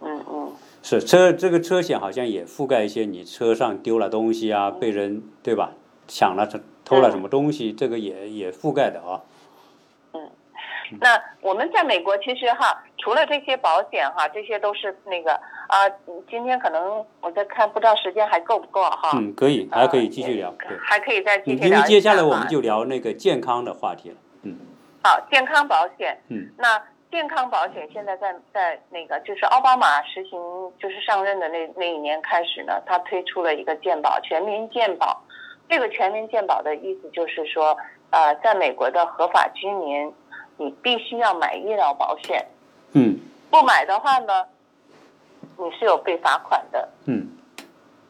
[0.00, 0.52] 嗯，嗯嗯，
[0.84, 5.72] 是车这个车险好像也覆盖一些你车上丢了东西啊，被人对吧
[6.06, 6.48] 抢了
[6.84, 9.22] 偷了什么东西，这个也也覆盖的啊。
[11.00, 15.32] 那我们在美国其实哈，除了这些保险哈，这些都是那个
[15.68, 15.88] 啊、
[16.30, 19.10] 今天可能我在看，不知道时间还够不够哈。
[19.14, 24.16] 嗯，可以，还可以继续聊，还可以再继续聊因为接下来我们就聊那个健康的话题了。
[24.42, 24.56] 嗯
[25.02, 26.18] 好，健康保险。
[26.28, 26.48] 嗯。
[26.56, 30.40] 那健康保险现在在在那个就是奥巴马实行
[30.78, 35.22] 就是上任的那那一年开始呢，他推出了一个健保全民健保。
[35.68, 37.76] 这个全民健保的意思就是说，
[38.10, 40.10] 呃，在美国的合法居民，
[40.58, 42.46] 你必须要买医疗保险，
[42.92, 43.18] 嗯
[43.50, 44.44] 不买的话呢，
[45.56, 46.88] 你是有被罚款的。
[47.06, 47.26] 嗯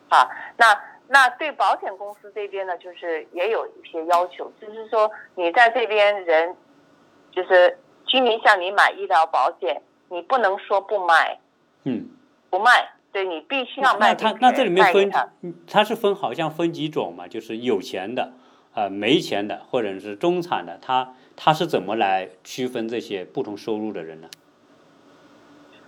[0.08, 6.56] 啊，那那对保险公司这边呢，就是也有一些要求，就是说你在这边人，
[7.30, 11.38] 就是居民向你买医疗保险，你不能说不买
[11.84, 12.08] 嗯。
[12.50, 14.40] 不卖，对你必须要那卖给别人。
[14.40, 15.10] 它那这里面分
[15.66, 18.32] 他，是分好像分几种嘛，就是有钱的，
[18.72, 24.28] 呃，没钱的，或者是中产的，它它是怎么来区分这些不同收入的人呢？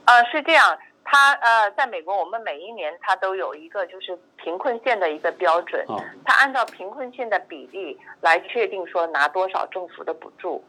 [0.04, 5.84] 呃，是这样，他呃，在美国，我们每一年他都有一个就是贫困线的一个标准，
[6.24, 10.62] 他，按照贫困线的比例来确定说拿多少政府的补助。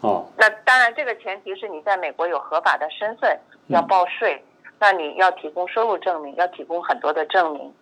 [0.00, 4.42] 哦，那当然，这个前提是你在美国有合法的身份，要嗯报税，
[4.78, 7.74] 那你要提供收入证明，要提供很多的证明。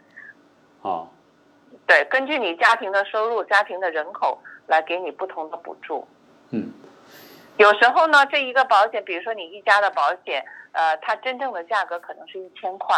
[0.82, 1.08] 哦，
[1.86, 6.06] 对，根据你家庭的收入、家庭的人口来给你不同的补助。
[6.54, 6.72] 嗯
[7.56, 12.96] 有时候呢，这一个保险，比如说你一家的保险，呃，它真正的价格可能是一千块，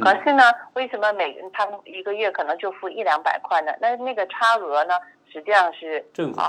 [0.00, 0.42] 可嗯是呢，
[0.74, 3.72] 为什么每他们一个月可能就付一两百块呢？
[3.80, 4.94] 那那个差额呢，
[5.32, 6.40] 实际上是政府。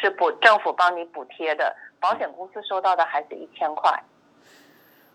[0.00, 4.02] 是补政府帮你补贴的，保险公司收到的还是一千块。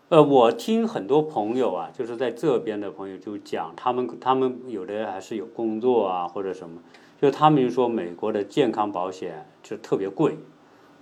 [0.09, 6.79] 呃，我听很多朋友啊，就是在这边的朋友就讲，他们他们有的还是有工作啊或者什么，
[7.19, 10.37] 就他们就说美国的健康保险就特别贵，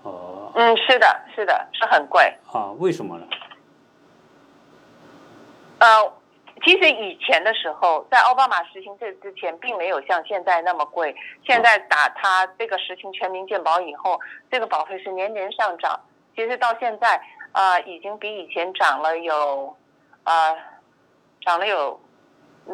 [0.06, 2.22] 呃嗯，是的，是的，是很贵。
[2.54, 3.28] 啊，为什么呢？
[5.80, 6.14] 呃，
[6.64, 11.14] 其实以前的时候，在奥巴马实行这之前，并没有像现在那么贵。
[11.44, 16.00] 现在打他这个实行全民健保以后，这个保费是年年上涨。
[16.36, 17.18] 其实到现在
[17.52, 19.76] 啊、呃已经比以前涨了有，
[20.24, 20.56] 呃，
[21.42, 22.00] 涨了有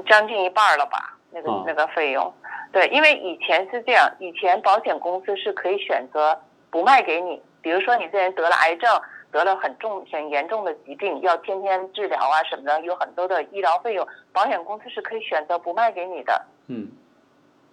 [0.08, 1.18] 将近一半了吧？
[1.32, 2.32] 那个、哦那个费用。
[2.72, 6.40] 对，因为以前是这样，以前保险公司是可以选择
[6.72, 8.90] 不卖给你，比如说你这人得了癌症，
[9.32, 16.42] 得了很重很严重的疾病，要天天治疗啊什么的，有很多的医疗费用，保险公司是可以选择不卖给你的。
[16.68, 16.88] 嗯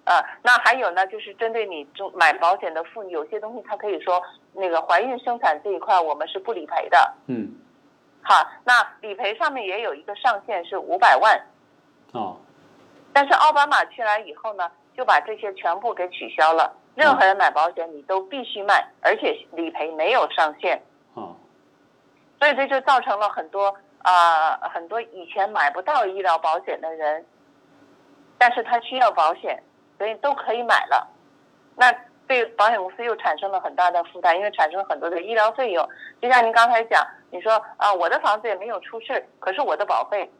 [0.04, 7.14] 啊，那还有呢，就是针对你中买保险的妇女，有些东西它可以说那个怀孕生产这一块我们是不理赔的。
[7.26, 7.54] 嗯
[8.22, 11.40] 好，那理赔上面也有一个上限是五百万，
[12.12, 12.36] 哦
[13.12, 16.74] 但是奥巴马去来以后呢，就把这些全部给取消了。
[16.98, 20.82] 任何人买保险你都必须卖，而且理赔没有上限。
[21.14, 21.36] 哦
[22.40, 27.24] 所以这就造成了很多啊、很多以前买不到医疗保险的人，
[28.38, 29.60] 但是他需要保险，
[29.98, 31.08] 所以都可以买了。
[31.76, 31.92] 那
[32.28, 35.88] 对保险公司又产生了很大的负担，因为产生很多的医疗费用。
[36.22, 40.30] 就像您刚才讲，你说啊，我的房子也没有出事，可是我的保费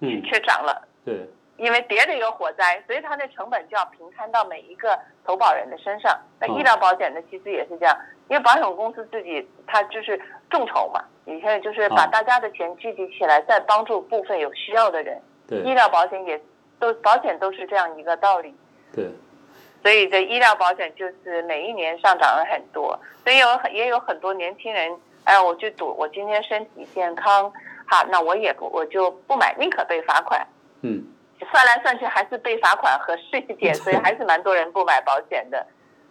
[0.00, 0.88] 嗯，却涨了。
[1.04, 1.28] 对，
[1.60, 6.18] 因为别的有火灾，所以它的成本就要平摊到每一个投保人的身上。
[6.40, 7.94] 那哦医疗保险呢，其实也是这样，
[8.28, 10.18] 因为保险公司自己它就是
[10.48, 15.20] 众筹嘛，你现在就是把哦大家的钱聚集起来，再帮助部分有需要的人。
[15.46, 16.40] 对医，疗保险也
[16.78, 18.54] 都保险都是这样一个道理，
[18.94, 19.10] 对，
[19.82, 27.52] 所以这医疗保险就是每一年上涨了很多，所以有很也有很多年轻人，哎，我去赌，我今天身体健康，
[27.86, 30.46] 好，那我也不我就不买，宁可被罚款。
[30.82, 31.04] 嗯，
[31.50, 35.66] 算来算去还是被罚款合适一点， 所以还是蛮多人不买保险的。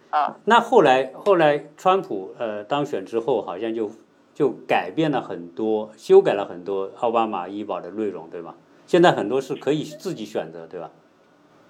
[0.09, 3.91] 啊，那后来后来川普呃当选之后，好像就
[4.33, 8.55] 就改变了很多，修改了很多奥巴马医保的内容，对吧？
[8.87, 10.89] 现在很多是可以自己选择，对吧？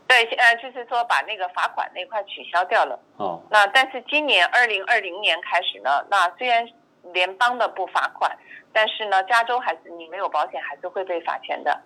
[0.08, 2.98] 对，呃，就是说把那个罚款那块取消掉了。
[3.18, 6.66] 哦，那但是今年二零二零年开始呢，那虽然
[7.14, 8.32] 联邦的不罚款，
[8.72, 11.82] 但是呢，加州还是你没有保险还是会被罚钱的，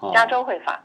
[0.00, 0.82] 哦加州会罚。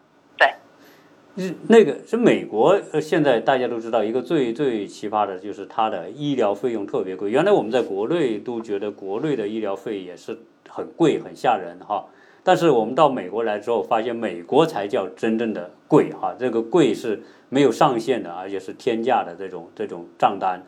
[1.36, 7.30] 对，是那个是美国，呃，现在大家都知道一个最最奇葩的就是它的医疗费用特别贵。
[7.30, 12.06] 原来我们在国内都觉得国内的医疗费也是很贵很吓人哈，
[12.44, 20.64] 但是我们到美国来之后，发现美国才叫真正的贵哈，这个贵是没有上限的，而且是天价的这种这种账单。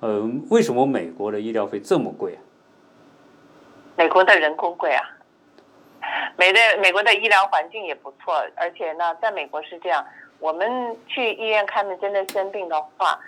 [0.00, 2.40] 呃，为什么美国的医疗费这么贵啊？
[3.96, 5.02] 美国的人工贵啊，
[6.36, 10.04] 美的美国的医疗环境也不错，而且呢，在美国是这样，
[10.38, 13.18] 我们去医院看病真的生病的话，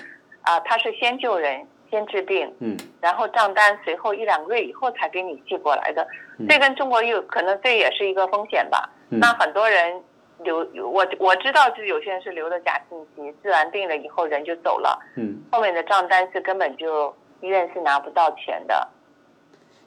[0.43, 6.07] 啊，他是先救人，先治病，嗯然后账单随后一两个月以后才给你寄过来的，
[6.39, 8.91] 嗯这跟中国有可能这也是一个风险吧。
[9.11, 10.03] 嗯那很多人
[10.41, 10.59] 留
[10.91, 18.87] 我我知道，就是有些人是留了假信息，治完病了以后人就走了，嗯，后面的账单是根本就医院是拿不到钱的。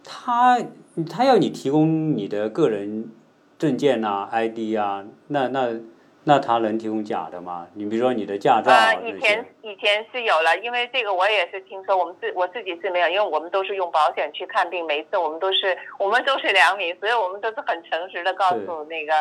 [0.03, 0.59] 他
[1.09, 3.09] 他要你提供你的个人
[3.57, 5.69] 证件呐、ID 啊，那那
[6.23, 7.67] 那他能提供假的吗？
[7.73, 19.13] 你比如说你的驾照啊，以前以前是有了，因为这个我也是听说，我们自我自己是没有，因为我们都是用保险去看病，每一次我们都是我们都是良民，所以我们都是很诚实的告诉那个，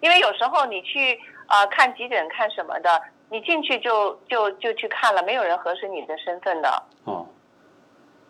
[0.00, 1.14] 因为有时候你去
[1.46, 6.82] 啊、呃看急诊看什么的，你进去就就就去看了，没有人核实你的身份的。
[7.04, 7.26] 哦，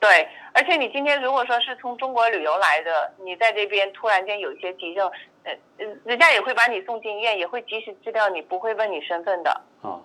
[0.00, 5.10] 对，而且你今天如果说是从中国旅游来的，你在这边突然间有一些急症，
[5.42, 9.60] 呃，呃人家也会把你送进医院，也会及时治疗你，不会问你身份的。
[9.82, 10.00] 哦，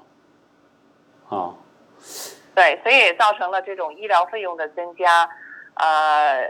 [1.30, 1.56] 哦，
[2.56, 5.30] 对，所以也造成了这种医疗费用的增加，
[5.76, 6.44] 呃，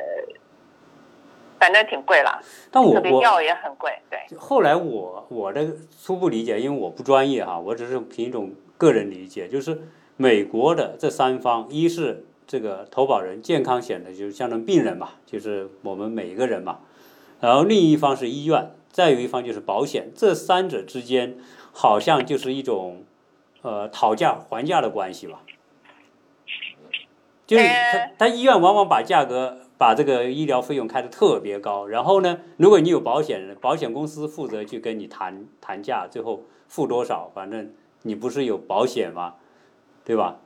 [1.60, 3.92] 反正挺贵了，但我我特别药也很贵。
[4.10, 5.68] 对，后来我我的
[6.02, 9.82] 初步理解，因为我不专业哈，我只是凭一种个人理解，就是
[10.16, 16.80] 美国的这三方，一是这个投保人健康险的，就是相当于病人嘛，就是我们每一个人嘛，
[17.40, 21.38] 然后另一方是医院，再有一方就是保险，这三者之间
[21.72, 23.04] 好像就是一种
[23.62, 25.44] 呃讨价还价的关系吧。
[27.46, 39.36] 就是他呃他医院往往把价格把这个医疗费用开的特别高，然后呢，如果你有保险，保险公司负责去跟你谈谈价，最后付多少，反正你不是有保险吗？
[40.04, 40.40] 对吧？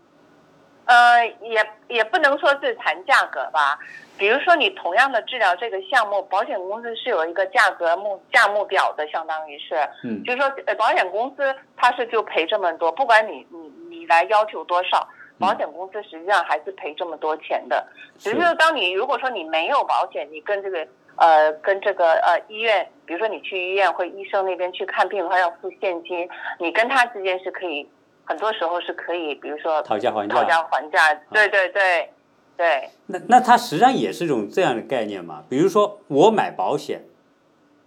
[0.86, 3.80] 呃，也也不能说是谈价格吧。
[4.17, 15.08] 比如说你同样的治疗这个项目，保险公司是有一个价格目价目表的，相当于是，嗯就是说，呃，保险公司它是就赔这么多，不管你你你来要求多少，
[15.39, 17.86] 保险公司实际上还是赔这么多钱的。
[18.19, 27.89] 只是说当你如果说你没有保险，你跟这个呃跟这个呃医院，比如说你去医院或医生那边去看病的话要付现金，你跟他之间是可以，
[28.25, 30.63] 很多时候是可以，比如说讨价还价讨价。
[30.71, 32.09] 还价，对对对
[32.55, 35.43] 对，那那它实际上也是一种这样的概念嘛。
[35.49, 37.05] 比如说我买保险，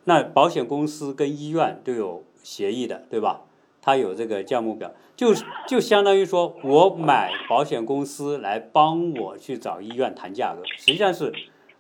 [0.05, 3.43] 那保险公司跟医院都有协议的，对吧？
[3.81, 5.33] 它有这个价目表，就
[5.69, 11.33] 就相当于说我买保险公司来帮我去找医院谈价格，实际上是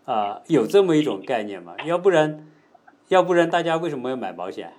[0.05, 1.75] 啊、呃有这么一种概念嘛。
[1.85, 2.47] 要不然，
[3.09, 4.73] 要不然大家为什么要买保险？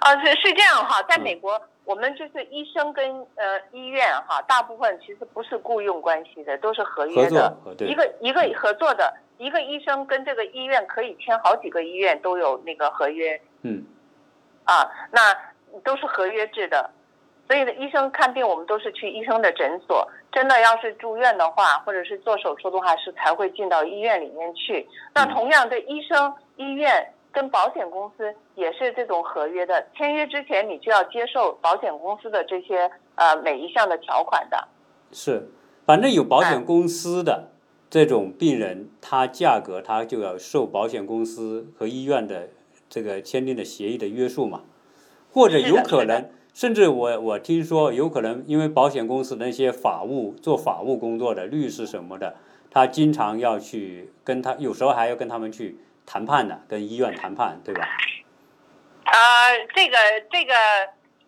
[0.00, 3.04] 啊，是是这样哈，在嗯美国，我们就是医生跟
[3.34, 13.40] 呃医院哈，大部分其实不是雇佣关系的，都是合约的，一个一个合作的，一个医生跟这个医院可以签好几个医院都有那个合约。
[13.62, 13.84] 嗯。
[14.64, 15.36] 啊，那
[15.82, 16.88] 都是合约制的。
[17.48, 24.88] 所以呢，医生看病我们都是去医生的诊所，真的要是住院的话，或者是做手术的话，是才会进到医院里面去。
[25.12, 34.68] 那嗯同样的，医生、医院跟保险公司也是这种合约的，签约之前你就要接受保险公司的这些呃每一项的条款的。
[35.10, 35.48] 是，
[35.86, 37.50] 反正有保险公司的
[37.90, 42.50] 这种病人，他价格他就要受保险公司和医院的
[42.88, 44.62] 这个签订的协议的约束嘛，
[45.32, 52.36] 或者有可能，甚至我我听说有可能，因为保险公司的那些法务做法务工作的律师什么的，
[52.70, 55.78] 他经常要去跟他，有时候还要跟他们去
[56.12, 57.88] 谈判的，跟医院谈判，对吧？
[59.04, 59.96] 啊，这个
[60.30, 60.52] 这个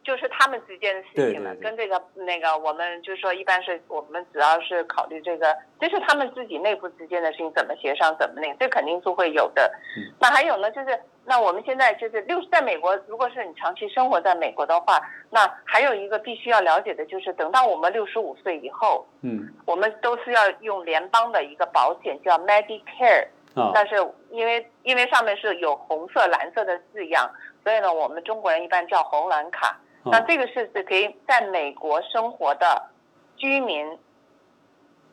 [0.03, 9.73] 就是他们之间的事情了，对对对跟这个那个我们就是说，一般是我们主要是考虑这个，这是他们自己内部之间的事情，怎么协商，怎么那个，这肯定是会有的。
[9.97, 23.29] 嗯那还有呢，就是那我们现在就是六在美国，如果是你长期生活在美国的话，那还有一个必须要了解的就是，等到我们六十五岁以后，嗯，我们都是要用联邦的一个保险叫 Medicare。
[23.55, 23.97] 啊，但是
[24.31, 27.31] 因为因为上面是有红色、蓝色的字样，
[27.63, 29.79] 所以呢，我们中国人一般叫红蓝卡。
[30.03, 32.91] 哦那这个是指给在美国生活的
[33.39, 33.99] 居民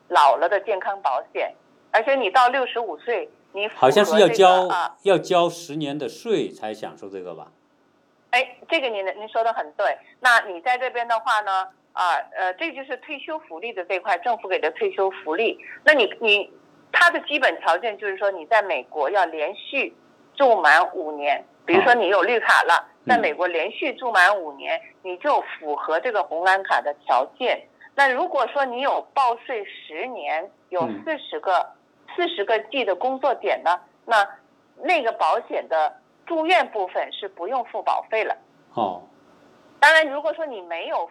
[0.08, 1.54] 老了的健康保险，
[1.90, 7.48] 而且你到六十五岁，你好像是要交啊，要交十年的税才享受这个吧？
[8.32, 9.96] 哎，这个您您说的很对。
[10.20, 15.58] 那你在这边的话呢，啊呃，这就是退休福利的这块，政府给的退休福利。
[15.84, 16.52] 那你你
[16.92, 19.92] 它的基本条件就是说，你在美国要连续
[20.34, 27.66] 住满五年，比如说你有绿卡了，在美国连续住满五年，你就符合这个红蓝卡的条件。
[27.94, 31.72] 那如果说你有报税十年，有嗯四十个
[32.14, 34.26] 四十个 G 的工作点呢，那
[34.76, 35.94] 那个保险的
[36.26, 38.36] 住院部分是不用付保费了。
[38.74, 39.02] 哦，
[39.78, 41.10] 当然，如果说你没有，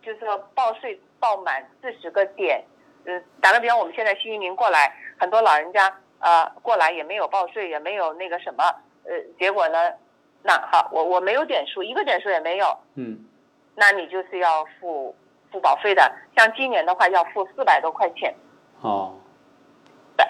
[0.00, 2.62] 就是说报税报满四十个点，
[3.04, 8.64] 嗯，打个比方，我们现在新移民过来，很多老人家呃过来也没有报税，也没有那个什么，
[9.04, 9.78] 呃，结果呢，
[10.42, 13.24] 那好，我我没有点数，一个点数也没有，嗯，
[13.76, 15.14] 那你就是要付
[15.52, 16.12] 付保费的。
[16.36, 18.34] 像今年的话，要付四百多块钱。
[18.80, 19.14] 哦，
[20.16, 20.26] 对，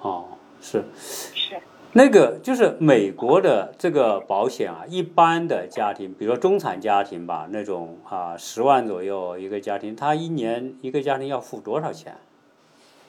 [0.00, 0.24] 哦，
[0.62, 0.82] 是。
[0.94, 1.60] 是。
[1.94, 12.16] 那个就是美国的这个保险啊，一般的家庭，比如说中产家庭吧，那种啊十万左右一个家庭，他一年一个家庭要付多少钱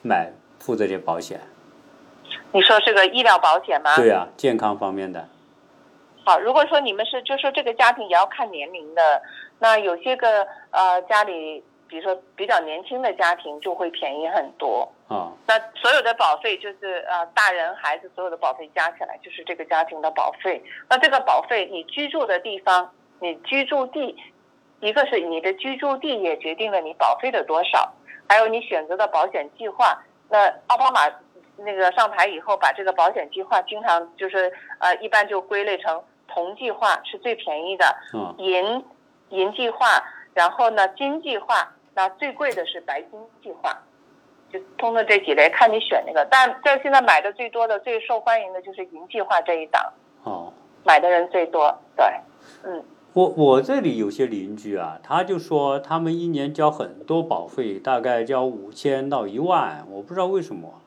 [0.02, 0.32] 买
[0.64, 1.38] 付这些保险？
[2.52, 3.94] 你说这个医疗保险吗？
[3.96, 5.28] 对啊，健康方面的，
[6.24, 9.20] 好，如果说你们是，就说这个家庭也要看年龄的，
[9.58, 14.90] 那有些个呃家里，比如说比较年轻的家庭就会便宜很多。
[15.08, 20.64] 啊那所有的保费就是呃大人孩子所有的保费加起来就是这个家庭的保费。
[20.88, 22.90] 那这个保费你居住的地方，
[23.20, 24.16] 你居住地，
[24.80, 27.92] 一个是你的居住地也决定了你保费的多少，
[28.26, 30.02] 还有你选择的保险计划。
[30.34, 31.02] 那奥巴马
[31.56, 38.84] 那个上台以后，把这个保险计划经常就是呃一般就归类成铜计划是最便宜的，啊银
[39.28, 40.02] 银计划，
[40.34, 43.80] 然后呢金计划，那最贵的是白金计划，
[44.52, 46.26] 就通过这几类看你选哪个。
[46.28, 49.92] 但在现在买的最多的、最受欢迎的就是银计划这一档，
[50.24, 50.52] 哦。
[50.86, 51.72] 买的人最多。
[51.96, 52.04] 对，
[52.64, 60.80] 嗯，我我这里有些邻居啊，他就说他们一年交很多保费，大概交五千到一万，我不知道为什么。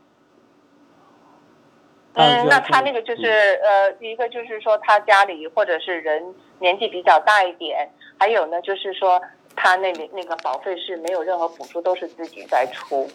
[2.13, 3.27] 嗯，那他那个就是
[3.63, 9.21] 呃，一个就是说他家里或者是人年纪比较大一点，还有呢就是说
[9.55, 13.07] 他那里那个保费是没有任何补助，都是自己在出，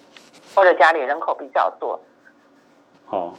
[0.54, 2.00] 或者家里人口比较多。
[3.12, 3.34] 哦，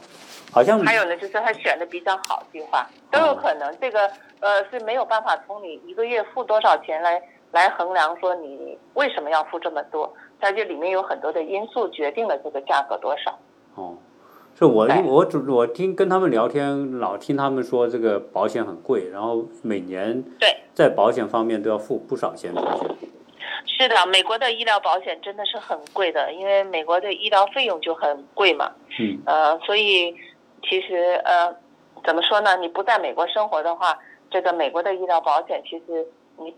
[0.52, 3.76] 好像还有呢，就是他选的比较好计划都有可能。
[3.80, 4.08] 这个
[4.38, 7.20] 呃是没有办法从你一个月付多少钱来
[7.50, 13.36] 来衡量，说你为什么要付这么多，在这里面有很多的因素决定了这个价格多少。
[13.74, 13.96] 哦，
[14.56, 23.10] 是我我主我听跟他们聊天，老听他们说这个保险很贵，然后每年对，在保险方面都要付不少钱出去。
[23.66, 28.72] 是的，美国的医疗保险真的是很贵的，因为美国的医疗费用就很贵嘛。
[28.98, 30.14] 嗯呃，所以
[30.62, 31.54] 其实呃，
[32.04, 32.56] 怎么说呢？
[32.56, 33.98] 你不在美国生活的话，
[34.30, 36.06] 这个美国的医疗保险其实
[36.36, 36.54] 你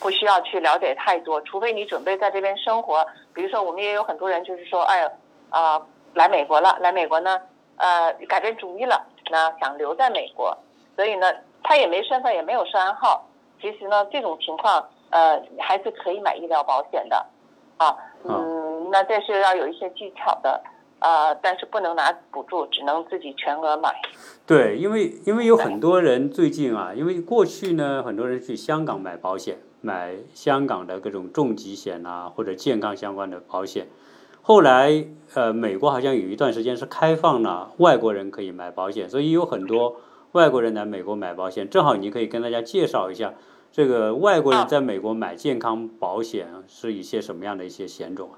[0.00, 3.06] 不需要去了解太多，除非你准备在这边生活。
[3.32, 5.10] 比如说，我们也有很多人就是说，哎呀，
[5.50, 7.40] 啊、来美国了，来美国呢，
[7.76, 10.56] 呃，改变主意了，那想留在美国，
[10.96, 13.26] 所以呢，他也没身份，也没有涉案号。
[13.60, 17.26] 其实呢，这种情况，呃，还是可以买医疗保险的，
[17.76, 20.62] 啊，嗯，那这是要有一些技巧的。
[20.98, 23.94] 呃，但是不能拿补助，只能自己全额买。
[24.46, 33.88] 对，因为因为有很多人最近啊，因为过去呢，很多人去香港买保险，买香港的各种重疾险啊，或者健康相关的保险。
[34.40, 35.04] 后来，
[35.34, 39.96] 呃，美国好像有一段时间是开放了外国人可以买保险，所以有很多
[40.32, 41.68] 外国人来美国买保险。
[41.68, 43.34] 正好你可以跟大家介绍一下
[43.76, 48.30] 这个外国人在美国买健康保险是一些什么样的一些险种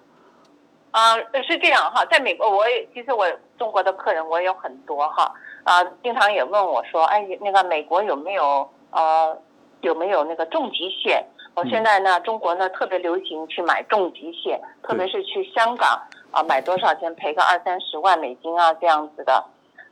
[0.91, 1.15] 啊？
[1.15, 1.17] 啊，
[1.47, 3.25] 是这样哈，在美国我也其实我
[3.57, 5.33] 中国的客人我也有很多哈
[5.63, 9.39] 啊，经常也问我说，哎，那个美国有没有呃
[9.83, 11.25] 有没有那个重疾险？
[11.55, 19.45] 我现在呢，中国呢特别流行去买重疾险，特别是去香港啊，买多少钱赔个二三十万美金啊这样子的。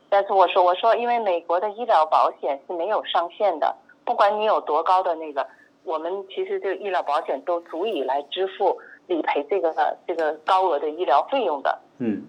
[0.09, 3.73] 但是我说我说，因为美国的医疗保险是没有上限的，
[4.07, 5.45] 不管你有多高的那个，
[5.83, 11.77] 我们其实这个医疗保险都足以来支付理赔这个这个高额的医疗费用的。
[11.99, 12.25] 嗯，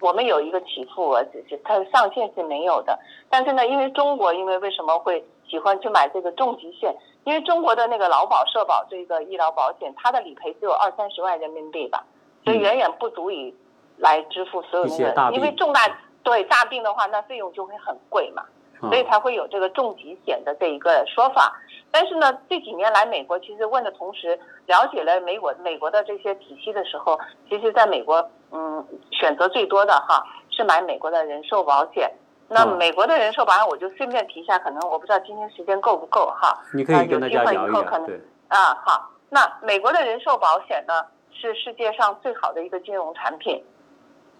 [0.00, 2.98] 我们有一个起付额，就是它的上限是没有的。
[3.28, 6.96] 但是呢，因为中国因为为什么会喜欢去买这个重疾险？
[7.24, 12.02] 因为中国的那个劳保、社保这个医疗保险，它的理赔只有二三十万人民币吧，
[12.42, 13.54] 所以远远不足以
[13.98, 15.80] 来支付所有那个，因为重大
[16.22, 18.42] 对大病的话，那费用就会很贵嘛，
[18.80, 21.58] 所以才会有这个重疾险的这一个说法。
[21.90, 27.18] 但是呢，这几年来美国其实问的同时，了解了美国美国的这些体系的时候，
[27.48, 32.12] 其实在美国，嗯，选择最多的哈是买美国的人寿保险。
[32.50, 36.58] 那美国的人寿保险，我就顺便提一下，可能我不知道今天时间够不够哈。
[36.74, 37.82] 你可以跟大家聊一聊。
[38.06, 38.20] 对。
[38.48, 39.10] 啊，好。
[39.30, 43.62] 那美国的人寿保险呢，是世界上最好的一个金融产品。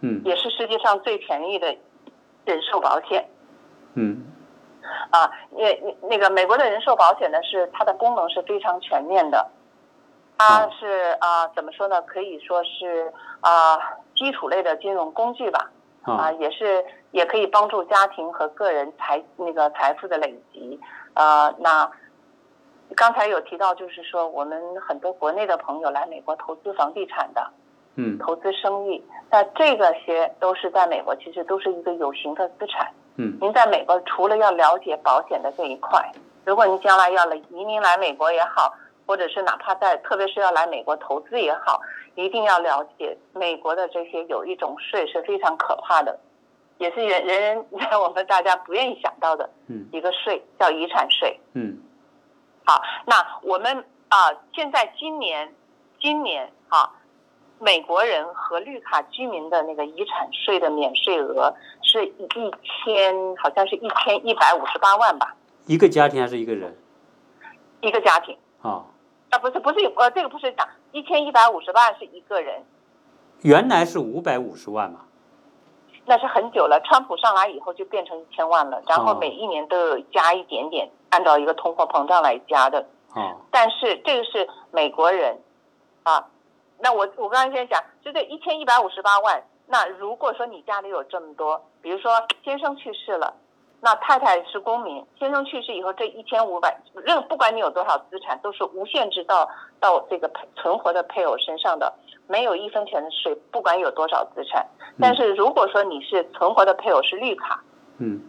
[0.01, 0.22] 嗯。
[0.24, 1.66] 也是世界上最便宜的
[2.45, 3.26] 人寿保险。
[3.95, 4.24] 嗯。
[5.11, 9.47] 啊，那那个美国的人寿保险呢，是它的功能是非常全面的。
[10.39, 12.01] 它是啊，怎么说呢？
[12.03, 13.78] 可以说是啊，
[14.14, 15.70] 基础类的金融工具吧。
[16.05, 20.80] 啊，也是也可以帮助家庭和个人财那个财富的累积。
[21.12, 21.91] 呃，那
[22.97, 27.51] 刚才有提到，就是说我们很多国内的朋友来美国投资房地产的，
[27.97, 32.91] 嗯，投资生意，那这个些都是在美国，其实都是一个有形的资产。
[33.19, 36.11] 嗯，您在美国除了要了解保险的这一块，
[36.45, 38.73] 如果您将来要来移民来美国也好，
[39.07, 41.81] 或者是哪怕在特别是要来美国投资也好。
[42.14, 46.19] 一定要了解美国的这些有一种税是非常可怕的，
[46.79, 47.41] 也是人人
[47.71, 49.49] 人我们大家不愿意想到的
[49.93, 51.39] 一个税，叫遗产税。
[51.55, 51.79] 嗯，
[52.64, 55.55] 好，那我们啊，现在今年
[56.01, 56.91] 今年啊，
[57.61, 61.55] 美国人和绿卡居民的那个遗产税的免税额
[61.89, 62.28] 是一
[62.84, 65.34] 千，好像是一千一百五十八万吧？
[65.66, 66.76] 一个家庭还是一个人？
[67.80, 68.36] 一个家庭。
[68.61, 68.84] 啊。
[69.30, 72.62] 啊，不是不是，呃，这个不是讲一千一百五十万是一个人，
[73.43, 75.01] 原来是五百五十万嘛，
[76.07, 76.80] 那是很久了。
[76.80, 82.86] 川普上来以后就变成一千万了，然后每一年都有加一点点，按照一个通货膨胀来加的。
[83.14, 85.39] 哦，但是这个是美国人，
[86.05, 86.26] 啊，
[86.78, 92.11] 那我我刚才先讲，就这一千一百五十八万，那如果说你家里有这么多，比如说
[92.45, 93.35] 先生去世了。
[93.81, 99.49] 那太太是公民，先生去世以后，这一千五百，任不管你有多少资产，都是无限制到
[99.79, 101.95] 到这个存活的配偶身上的，
[102.27, 104.66] 没有一分钱的税，不管有多少资产。
[104.99, 107.62] 但是如果说你是存活的配偶是绿卡，
[107.99, 108.21] 嗯，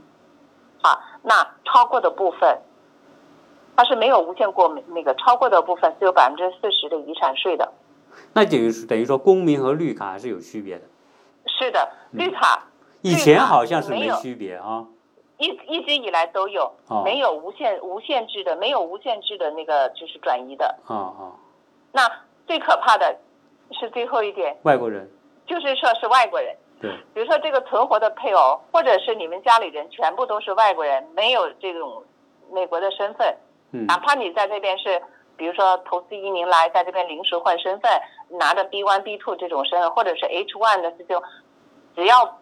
[0.83, 2.55] 啊，那超过的部分，
[3.75, 7.73] 它是没有无限过那个超过的部分是有百分之四十的遗产税的。
[8.33, 10.85] 那等于等于说公民和绿卡还是有区别的。
[11.59, 12.63] 是的，绿卡
[13.01, 14.85] 以前好像是没区别啊。
[15.37, 16.71] 一一直以来都有，
[17.03, 20.73] 没有无限无限制的，没有无限制的那个就是转移的。
[20.85, 21.31] 啊啊。
[21.91, 22.09] 那
[22.47, 23.17] 最可怕的
[23.71, 25.09] 是最后一点，外国人，
[25.45, 26.55] 就是说是外国人。
[26.81, 26.91] 对。
[27.13, 32.03] 比如说这个存活的配偶，或者是你们家里人全部都是外国人，没有这种
[32.51, 33.37] 美国的身份。
[33.71, 33.85] 嗯。
[33.85, 35.01] 哪怕你在这边是，
[35.37, 37.89] 比如说投资移民来，在这边临时换身份，
[38.29, 41.23] 拿着 B one B two 这种身份，或者是 H one 的这种，
[41.99, 42.39] 只要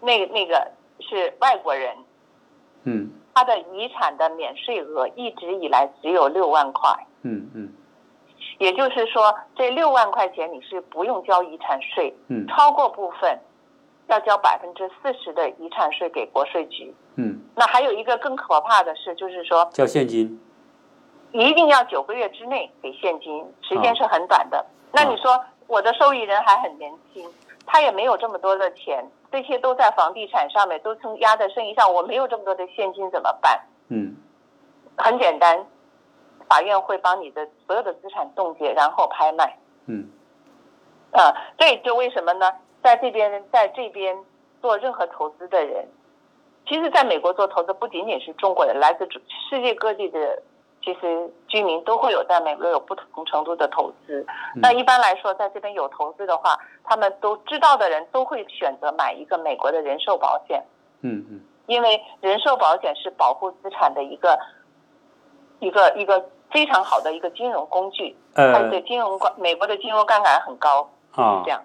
[0.00, 1.92] 那那个是外国人。
[2.84, 6.88] 嗯，他的遗产的免税额一直以来只有六万块。
[7.22, 7.72] 嗯嗯，
[8.58, 12.14] 也就是说，这六万块钱你是不用交遗产税。
[12.28, 13.36] 嗯，超过部分
[14.06, 16.94] 要交百分之四十的遗产税给国税局。
[17.16, 20.40] 嗯，那还有一个更可怕的是，就是说交现金，
[21.32, 24.64] 一定要九个月之内给现金，时间是很短的。
[24.92, 27.28] 那你说我的受益人还很年轻，
[27.66, 29.04] 他也没有这么多的钱。
[29.30, 31.92] 这些都在房地产上面，都从压在生意上。
[31.92, 33.58] 我没有这么多的现金怎么办？
[33.88, 34.14] 嗯，
[34.96, 35.66] 很简单，
[36.48, 39.56] 法院会帮你的所有的资产冻结，然后拍卖。
[39.86, 40.06] 嗯，
[41.12, 42.52] 啊，这就为什么呢？
[42.82, 44.16] 在这边，在这边
[44.60, 45.88] 做任何投资的人，
[46.66, 49.08] 其实在美国做投资不仅仅是中国人，来自
[49.48, 50.42] 世界各地的。
[50.84, 54.26] 其实居民都会有在美国有不同程度的投资。
[54.56, 60.62] 那一般来说，在这边有投资的话，他们都知道的人都会选择买一个美国的人寿保险。
[61.02, 61.40] 嗯嗯。
[61.66, 64.38] 因为人寿保险是保护资产的一个
[65.60, 71.62] 一个一个非常好的一个金融工具，它呃的金融杠美国的金融杠杆很高，啊这，样。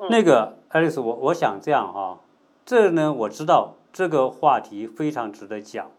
[0.00, 2.18] 嗯那个爱丽丝，我我想这样哈、
[2.64, 5.90] 这呢我知道这个话题非常值得讲，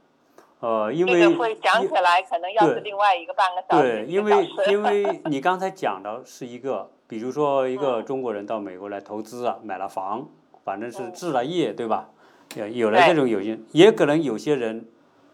[0.62, 4.06] 呃，因为这个会讲起来，可能要是对另外一个半个小时。
[4.06, 10.30] 对，因为因 为你刚才讲的是一个，比如说一个嗯中国人到美国来投资啊，买了房，
[10.64, 12.10] 反正是嗯置了业，对吧？
[12.56, 14.86] 有有了这种有些，也可能有些人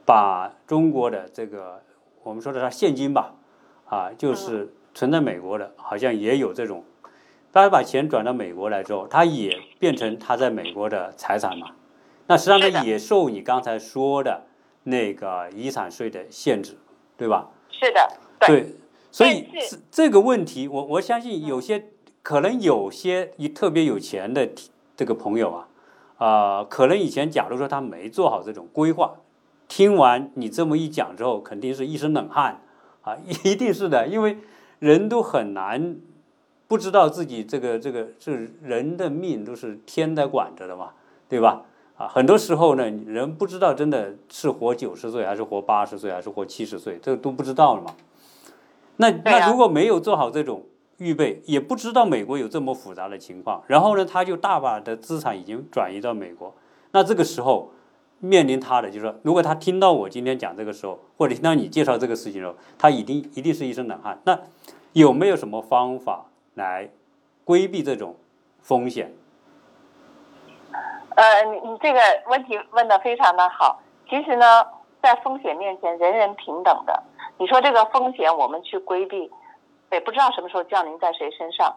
[0.06, 1.82] 把中国的这个
[2.24, 3.34] 我们说的它现金吧，
[3.90, 6.86] 啊，嗯就是存在美国的，好像也有这种，
[7.52, 11.72] 他把钱转到美国来之后，他也变成他在美国的财产嘛。
[12.28, 14.44] 那实际上呢，也受你刚才说的
[14.88, 16.78] 那个遗产税的限制，
[17.18, 17.50] 对吧？
[17.70, 18.10] 是的，
[18.40, 18.76] 对，对，
[19.12, 21.90] 所以这这个问题，我我相信有些
[22.24, 24.50] 可能有些一特别有钱的
[24.96, 25.68] 这个朋友啊，
[26.18, 29.16] 啊、可能以前假如说他没做好这种规划，
[29.68, 32.62] 听完你这么一讲之后，肯定是一身冷汗
[33.02, 34.38] 啊， 一定是的，因为
[34.80, 35.98] 人都很难
[36.70, 40.92] 不知道自己这个这个是人的命都是天在管着的嘛，
[41.28, 41.66] 对吧？
[41.98, 47.96] 啊，很多时候呢，人不知道真的是活九十岁，还是活八十岁，还是活七十岁，这都不知道了嘛。
[48.98, 50.64] 那那如果没有做好这种
[50.98, 56.54] 预备，也不知道美国有这么复杂的情况，然后呢，他就大把的资产已经转移到美国，
[56.92, 57.72] 那这个时候
[58.20, 64.20] 面临他的就是说，如果他听到我今天讲这个时候，或者听到你介绍这个事情的时候，他一定一定是一身冷汗。
[64.24, 64.40] 那
[64.94, 66.92] 有没有什么方法来
[67.44, 68.16] 规避这种
[68.62, 69.14] 风险？
[71.18, 73.82] 呃，你你这个问题问的非常的好。
[74.08, 74.64] 其实呢，
[75.02, 77.04] 在风险面前，人人平等的。
[77.40, 79.32] 你说这个风险我们去规避，
[79.92, 81.76] 也不知道什么时候降临在谁身上。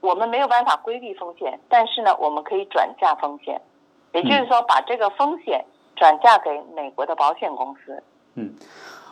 [0.00, 3.60] 我们没有办法规避风险，但是呢，我们可以转嫁风险，
[4.12, 5.64] 也就是说，把这个风险
[5.96, 8.00] 转嫁给美国的保险公司。
[8.34, 8.54] 嗯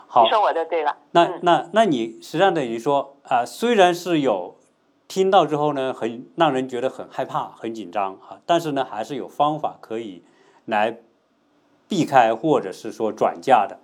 [0.07, 0.97] 好你，说我的对了？
[1.11, 4.55] 那嗯那那你实际上等于说啊、虽然是有
[5.07, 10.24] 听到之后呢，很让人觉得很害怕、很紧张啊，但是呢，还是有方法可以
[10.64, 10.98] 来
[11.86, 13.78] 避开或者是说转嫁的，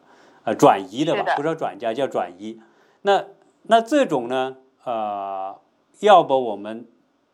[0.45, 2.61] 呃，转移的吧，不叫转嫁，叫转移。
[3.03, 3.27] 那
[3.65, 5.59] 那这种呢，呃，
[6.01, 6.87] 要不我们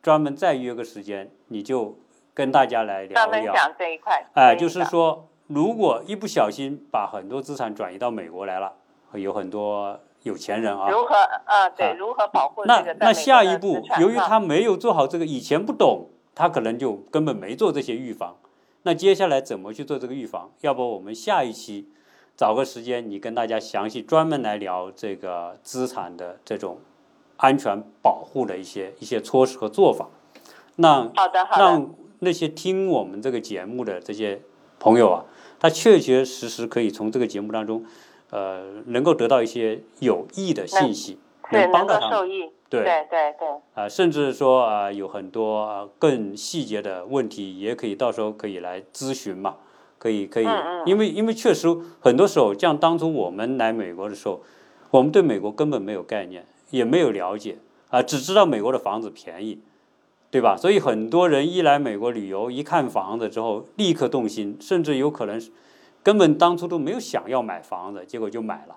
[0.02, 1.98] 专门再约个时间，你就
[2.34, 3.54] 跟大家来聊一聊。
[3.54, 4.26] 讲这一块。
[4.34, 8.74] 哎，就是说，如果一不小心把很多资产转移到美国来了，
[9.12, 11.14] 有很多有钱人啊，如何
[11.44, 18.36] 啊对、啊如何保护那那下一步由于他没有做好这个，以前不懂，他可能就根本没做这些预防。
[18.82, 20.50] 那接下来怎么去做这个预防？
[20.62, 21.88] 要不我们下一期
[22.36, 26.78] 找个时间，你跟大家详细专门来聊这个资产的这种
[27.36, 30.08] 安全保护的一些一些措施和做法，
[30.76, 31.62] 让好的好的。
[31.62, 34.40] 让那些听我们这个节目的这些
[34.78, 35.24] 朋友啊，
[35.60, 37.84] 他确确实实可以从这个节目当中，
[38.36, 41.18] 呃，能够得到一些有益的信息，
[41.50, 42.28] 是能帮到他们。
[42.68, 42.82] 对。
[42.82, 49.56] 对对对，啊、甚至说啊、有很多啊更细节的问题，也可以到时候可以来咨询嘛，
[49.98, 50.82] 可以可以，嗯嗯。
[50.84, 54.42] 因为因为确实很多时候，像当初我们来美国的时候，
[54.90, 57.56] 我们对美国根本没有概念，也没有了解
[57.88, 59.60] 啊、只知道美国的房子便宜，
[60.30, 60.54] 对吧？
[60.58, 65.50] 所以很多人一来美国旅游，一看房子之后立刻动心，甚至有可能是
[66.06, 68.76] 根本当初都没有想要买房子，结果就买了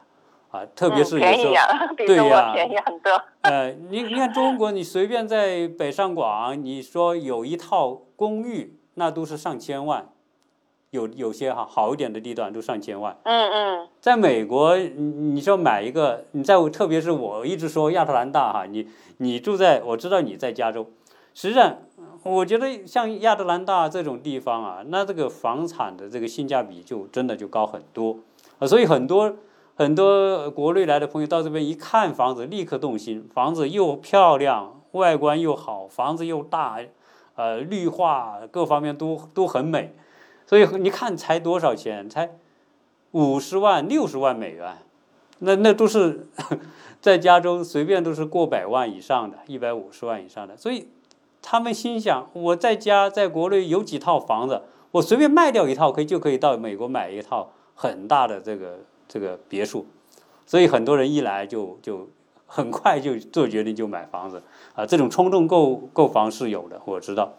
[0.50, 1.54] 啊，特别嗯是有时候。
[1.96, 3.22] 对呀便宜很多。
[3.42, 10.10] 呃，你你看中国，你随便在北上广，你说有一套公寓，那都是上千万，
[10.90, 13.16] 有有些哈好一点的地段都上千万。
[13.22, 14.90] 嗯嗯，在美国，你
[15.36, 20.90] 你说买一个，你在特别是我一直说亚特兰大哈，你你住在我知道你在加州，
[21.36, 21.78] 实际上
[22.24, 28.18] 我觉得像亚特兰大这种地方啊，那这个房产的这个性价比就真的就高很多
[28.60, 29.36] 啊，所以很多
[29.76, 36.80] 很多国内来的朋友到这边一看房子，立刻动心，房子又漂亮，外观又好，房子又大，
[37.36, 39.94] 呃，绿化各方面都都很美，
[40.46, 42.10] 所以你看才多少钱？
[42.10, 42.32] 才
[43.12, 44.78] 五十万、六十万美元，
[45.40, 46.28] 那那都是
[47.00, 50.58] 在加州随便都是过百万以上的，一百五十万以上的。
[50.58, 50.88] 所以
[51.42, 59.86] 他们心想，我在家在国内有几套房子，我随便卖掉一套，可以就可以到美国买一套很大的这个这个别墅。
[60.46, 62.10] 所以很多人一来就就
[62.46, 64.42] 很快就做决定就买房子。
[64.74, 67.34] 啊，这种冲动购购房是有的，我知道。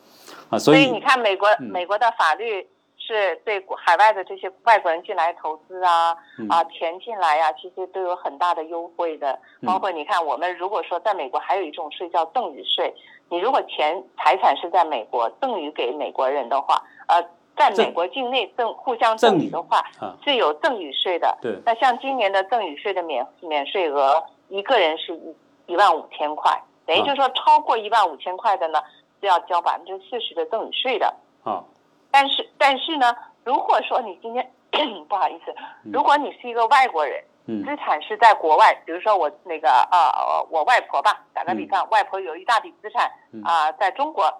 [0.48, 1.66] 啊，所以你看美国、嗯。
[1.70, 6.48] 美国的法律是对国海外的这些外国人进来投资啊、嗯。
[6.48, 9.38] 啊钱进来呀、其实都有很大的优惠的。
[9.60, 9.66] 嗯。
[9.66, 12.94] 包括你看，我们如果说在美国还有一种税叫赠与税，
[13.30, 17.22] 你如果钱财产是在美国赠与给美国人的话，呃，
[17.56, 21.38] 在美国境内赠互相赠与的话，啊，是有赠与税的。
[21.40, 25.34] 对，那像今年的赠与税的免免税额，一个人是一
[25.66, 28.80] 一万五千块，等于就是说超过一万五千块的呢，
[29.20, 31.14] 是要交百分之四十的赠与税的。
[31.44, 31.62] 啊，
[32.10, 33.14] 但是但是呢，
[33.44, 34.50] 如果说你今天
[35.08, 35.54] 不好意思，
[35.92, 43.42] 如果你是一个外国人，嗯资产是在国外，比如说我那个呃我外婆吧，打个比方，外婆有一大笔资产嗯。
[43.42, 44.32] 啊、在中国，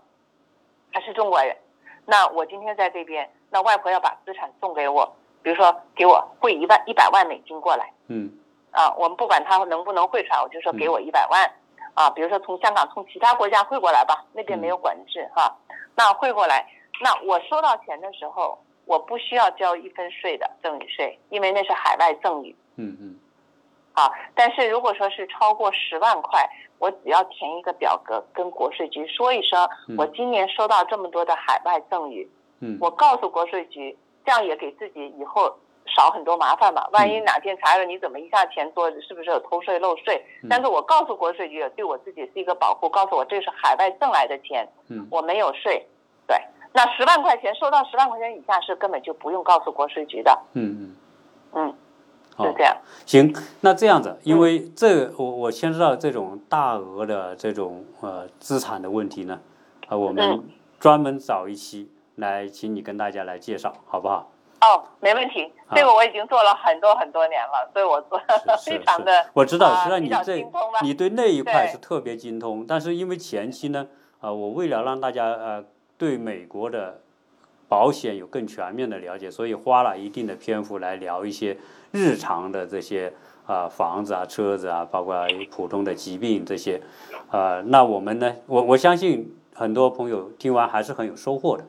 [0.92, 1.57] 她是中国人，
[2.07, 8.30] 那我今天在这边，那外婆要把资产送给我，比如说给我汇一万一百万美金过来嗯。
[8.70, 11.51] 啊，我们不管他能不能汇出来，我就说给我一百万
[11.94, 15.53] 啊，比如说从香港从其他国家汇过来吧，那边没有管制哈、
[15.96, 16.64] 那汇过来，
[17.03, 22.55] 那我收到钱的时候，我不需要交一分税的赠与税，因为那是海外赠与。
[22.76, 23.16] 嗯嗯
[23.92, 26.48] 好，但是如果说是超过十万块，
[26.78, 32.28] 我只要填一个表格，跟国税局说一声，嗯我今年收到这么多的海外赠与，
[32.60, 35.54] 嗯，我告诉国税局，这样也给自己以后
[35.86, 36.88] 少很多麻烦吧。
[36.92, 40.24] 万一哪天查了你怎么一下钱多，是不是有偷税漏税？
[40.42, 45.84] 嗯但是我告诉国税局，对我自己是一个保护，告诉我这是海外挣来的钱，嗯我没有税。
[46.26, 46.40] 对，
[46.72, 50.38] 那十万块钱收到十万块钱以下是根本就不用告诉国税局的。
[50.54, 50.94] 嗯
[51.52, 51.74] 嗯，嗯，好
[52.43, 52.76] 是这样。
[53.07, 59.41] 行，那这样子，因为这我我牵涉到这种大额的这种呃资产的问题呢，
[59.88, 60.45] 啊，我们嗯
[60.78, 64.30] 专门找一期来，请你跟大家来介绍，好不好？
[64.61, 68.20] 哦，没问题，啊这个我已经做了很多很多年了，所以我做
[68.62, 70.47] 非常的我知道，啊实际上你这
[70.82, 73.86] 你对那一块是特别精通，但是因为前期呢，
[74.20, 75.64] 啊、我为了让大家呃
[75.97, 77.01] 对美国的
[77.68, 81.57] 保险有更全面的了解，所以花了一定的篇幅来聊一些
[81.93, 83.12] 日常的这些
[83.47, 85.16] 啊、房子啊、车子啊，包括
[85.51, 86.80] 普通的疾病这些，
[87.30, 91.64] 啊，那我们呢，我我相信很多朋友听完还是很有收获的，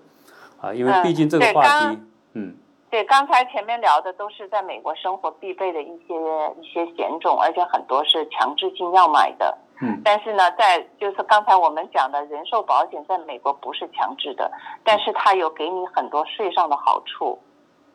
[0.61, 1.99] 啊、因为嗯毕竟这个话题，
[2.33, 2.55] 嗯。
[2.91, 6.13] 对，刚才前面聊的都是在美国生活必备的一些
[6.59, 9.57] 一些险种，而且很多是强制性要买的。
[9.81, 10.01] 嗯。
[10.03, 14.51] 但是呢，在就是刚才我们讲的人寿保险，在美国不是强制的，
[14.83, 17.39] 但是它有给你很多税上的好处，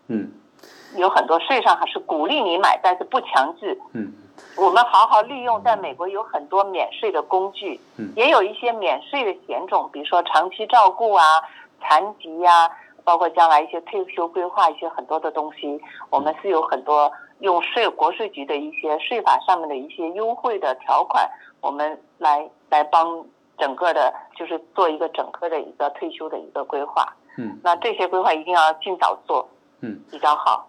[0.09, 0.33] 嗯
[0.97, 3.79] 有很多税上还是鼓励你买，但是不强制。
[3.93, 4.13] 嗯
[4.55, 11.23] 我们好好利用，在美国有很多免税的工具，嗯也有一些免税的险种，比如说长期照顾啊、
[11.81, 12.71] 残疾呀、
[13.03, 15.81] 包括将来一些退休规划一些很多的东西，
[16.11, 21.27] 我们是有很多用税国税局的一些税法上面的一些优惠的条款，
[21.63, 23.25] 我们来来帮
[23.57, 27.11] 整个的，就是做一个整个的一个退休的一个规划。
[27.39, 29.49] 嗯那这些规划一定要尽早做，
[29.81, 29.99] 嗯。
[30.11, 30.67] 比较好。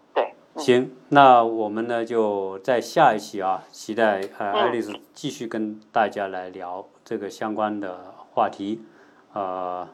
[0.58, 7.98] 行，那我们呢就在下一期啊，期待呃嗯爱丽丝继续跟大家来聊这个相关的
[8.34, 8.82] 话题。
[9.34, 9.88] 呃，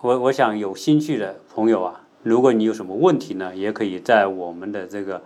[0.00, 5.22] 我我想有兴趣的朋友啊，如果你有什么问题呢，也可以在我们的这个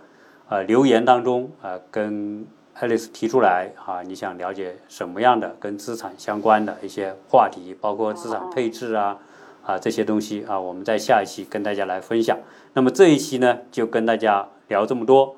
[0.49, 9.17] 呃留言当中啊、呃跟爱丽丝提出来啊，你想了解什么样的跟资产相关的一些话题，包括资产配置啊。
[9.63, 12.37] 啊，这些东西啊，我们在下一期跟大家来分享。
[12.71, 15.35] 那么这一期呢，就跟大家聊这么多。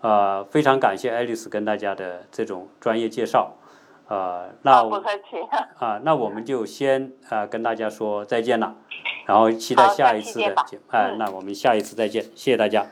[0.00, 3.54] 呃，非常感谢爱丽丝跟大家的这种专业介绍。
[4.08, 5.36] 呃，那我不客气。
[5.78, 8.76] 啊，那我们就先啊、跟大家说再见了，
[9.26, 10.54] 然后期待下一次的
[10.90, 12.86] 哎、嗯那我们下一次再见，谢谢大家。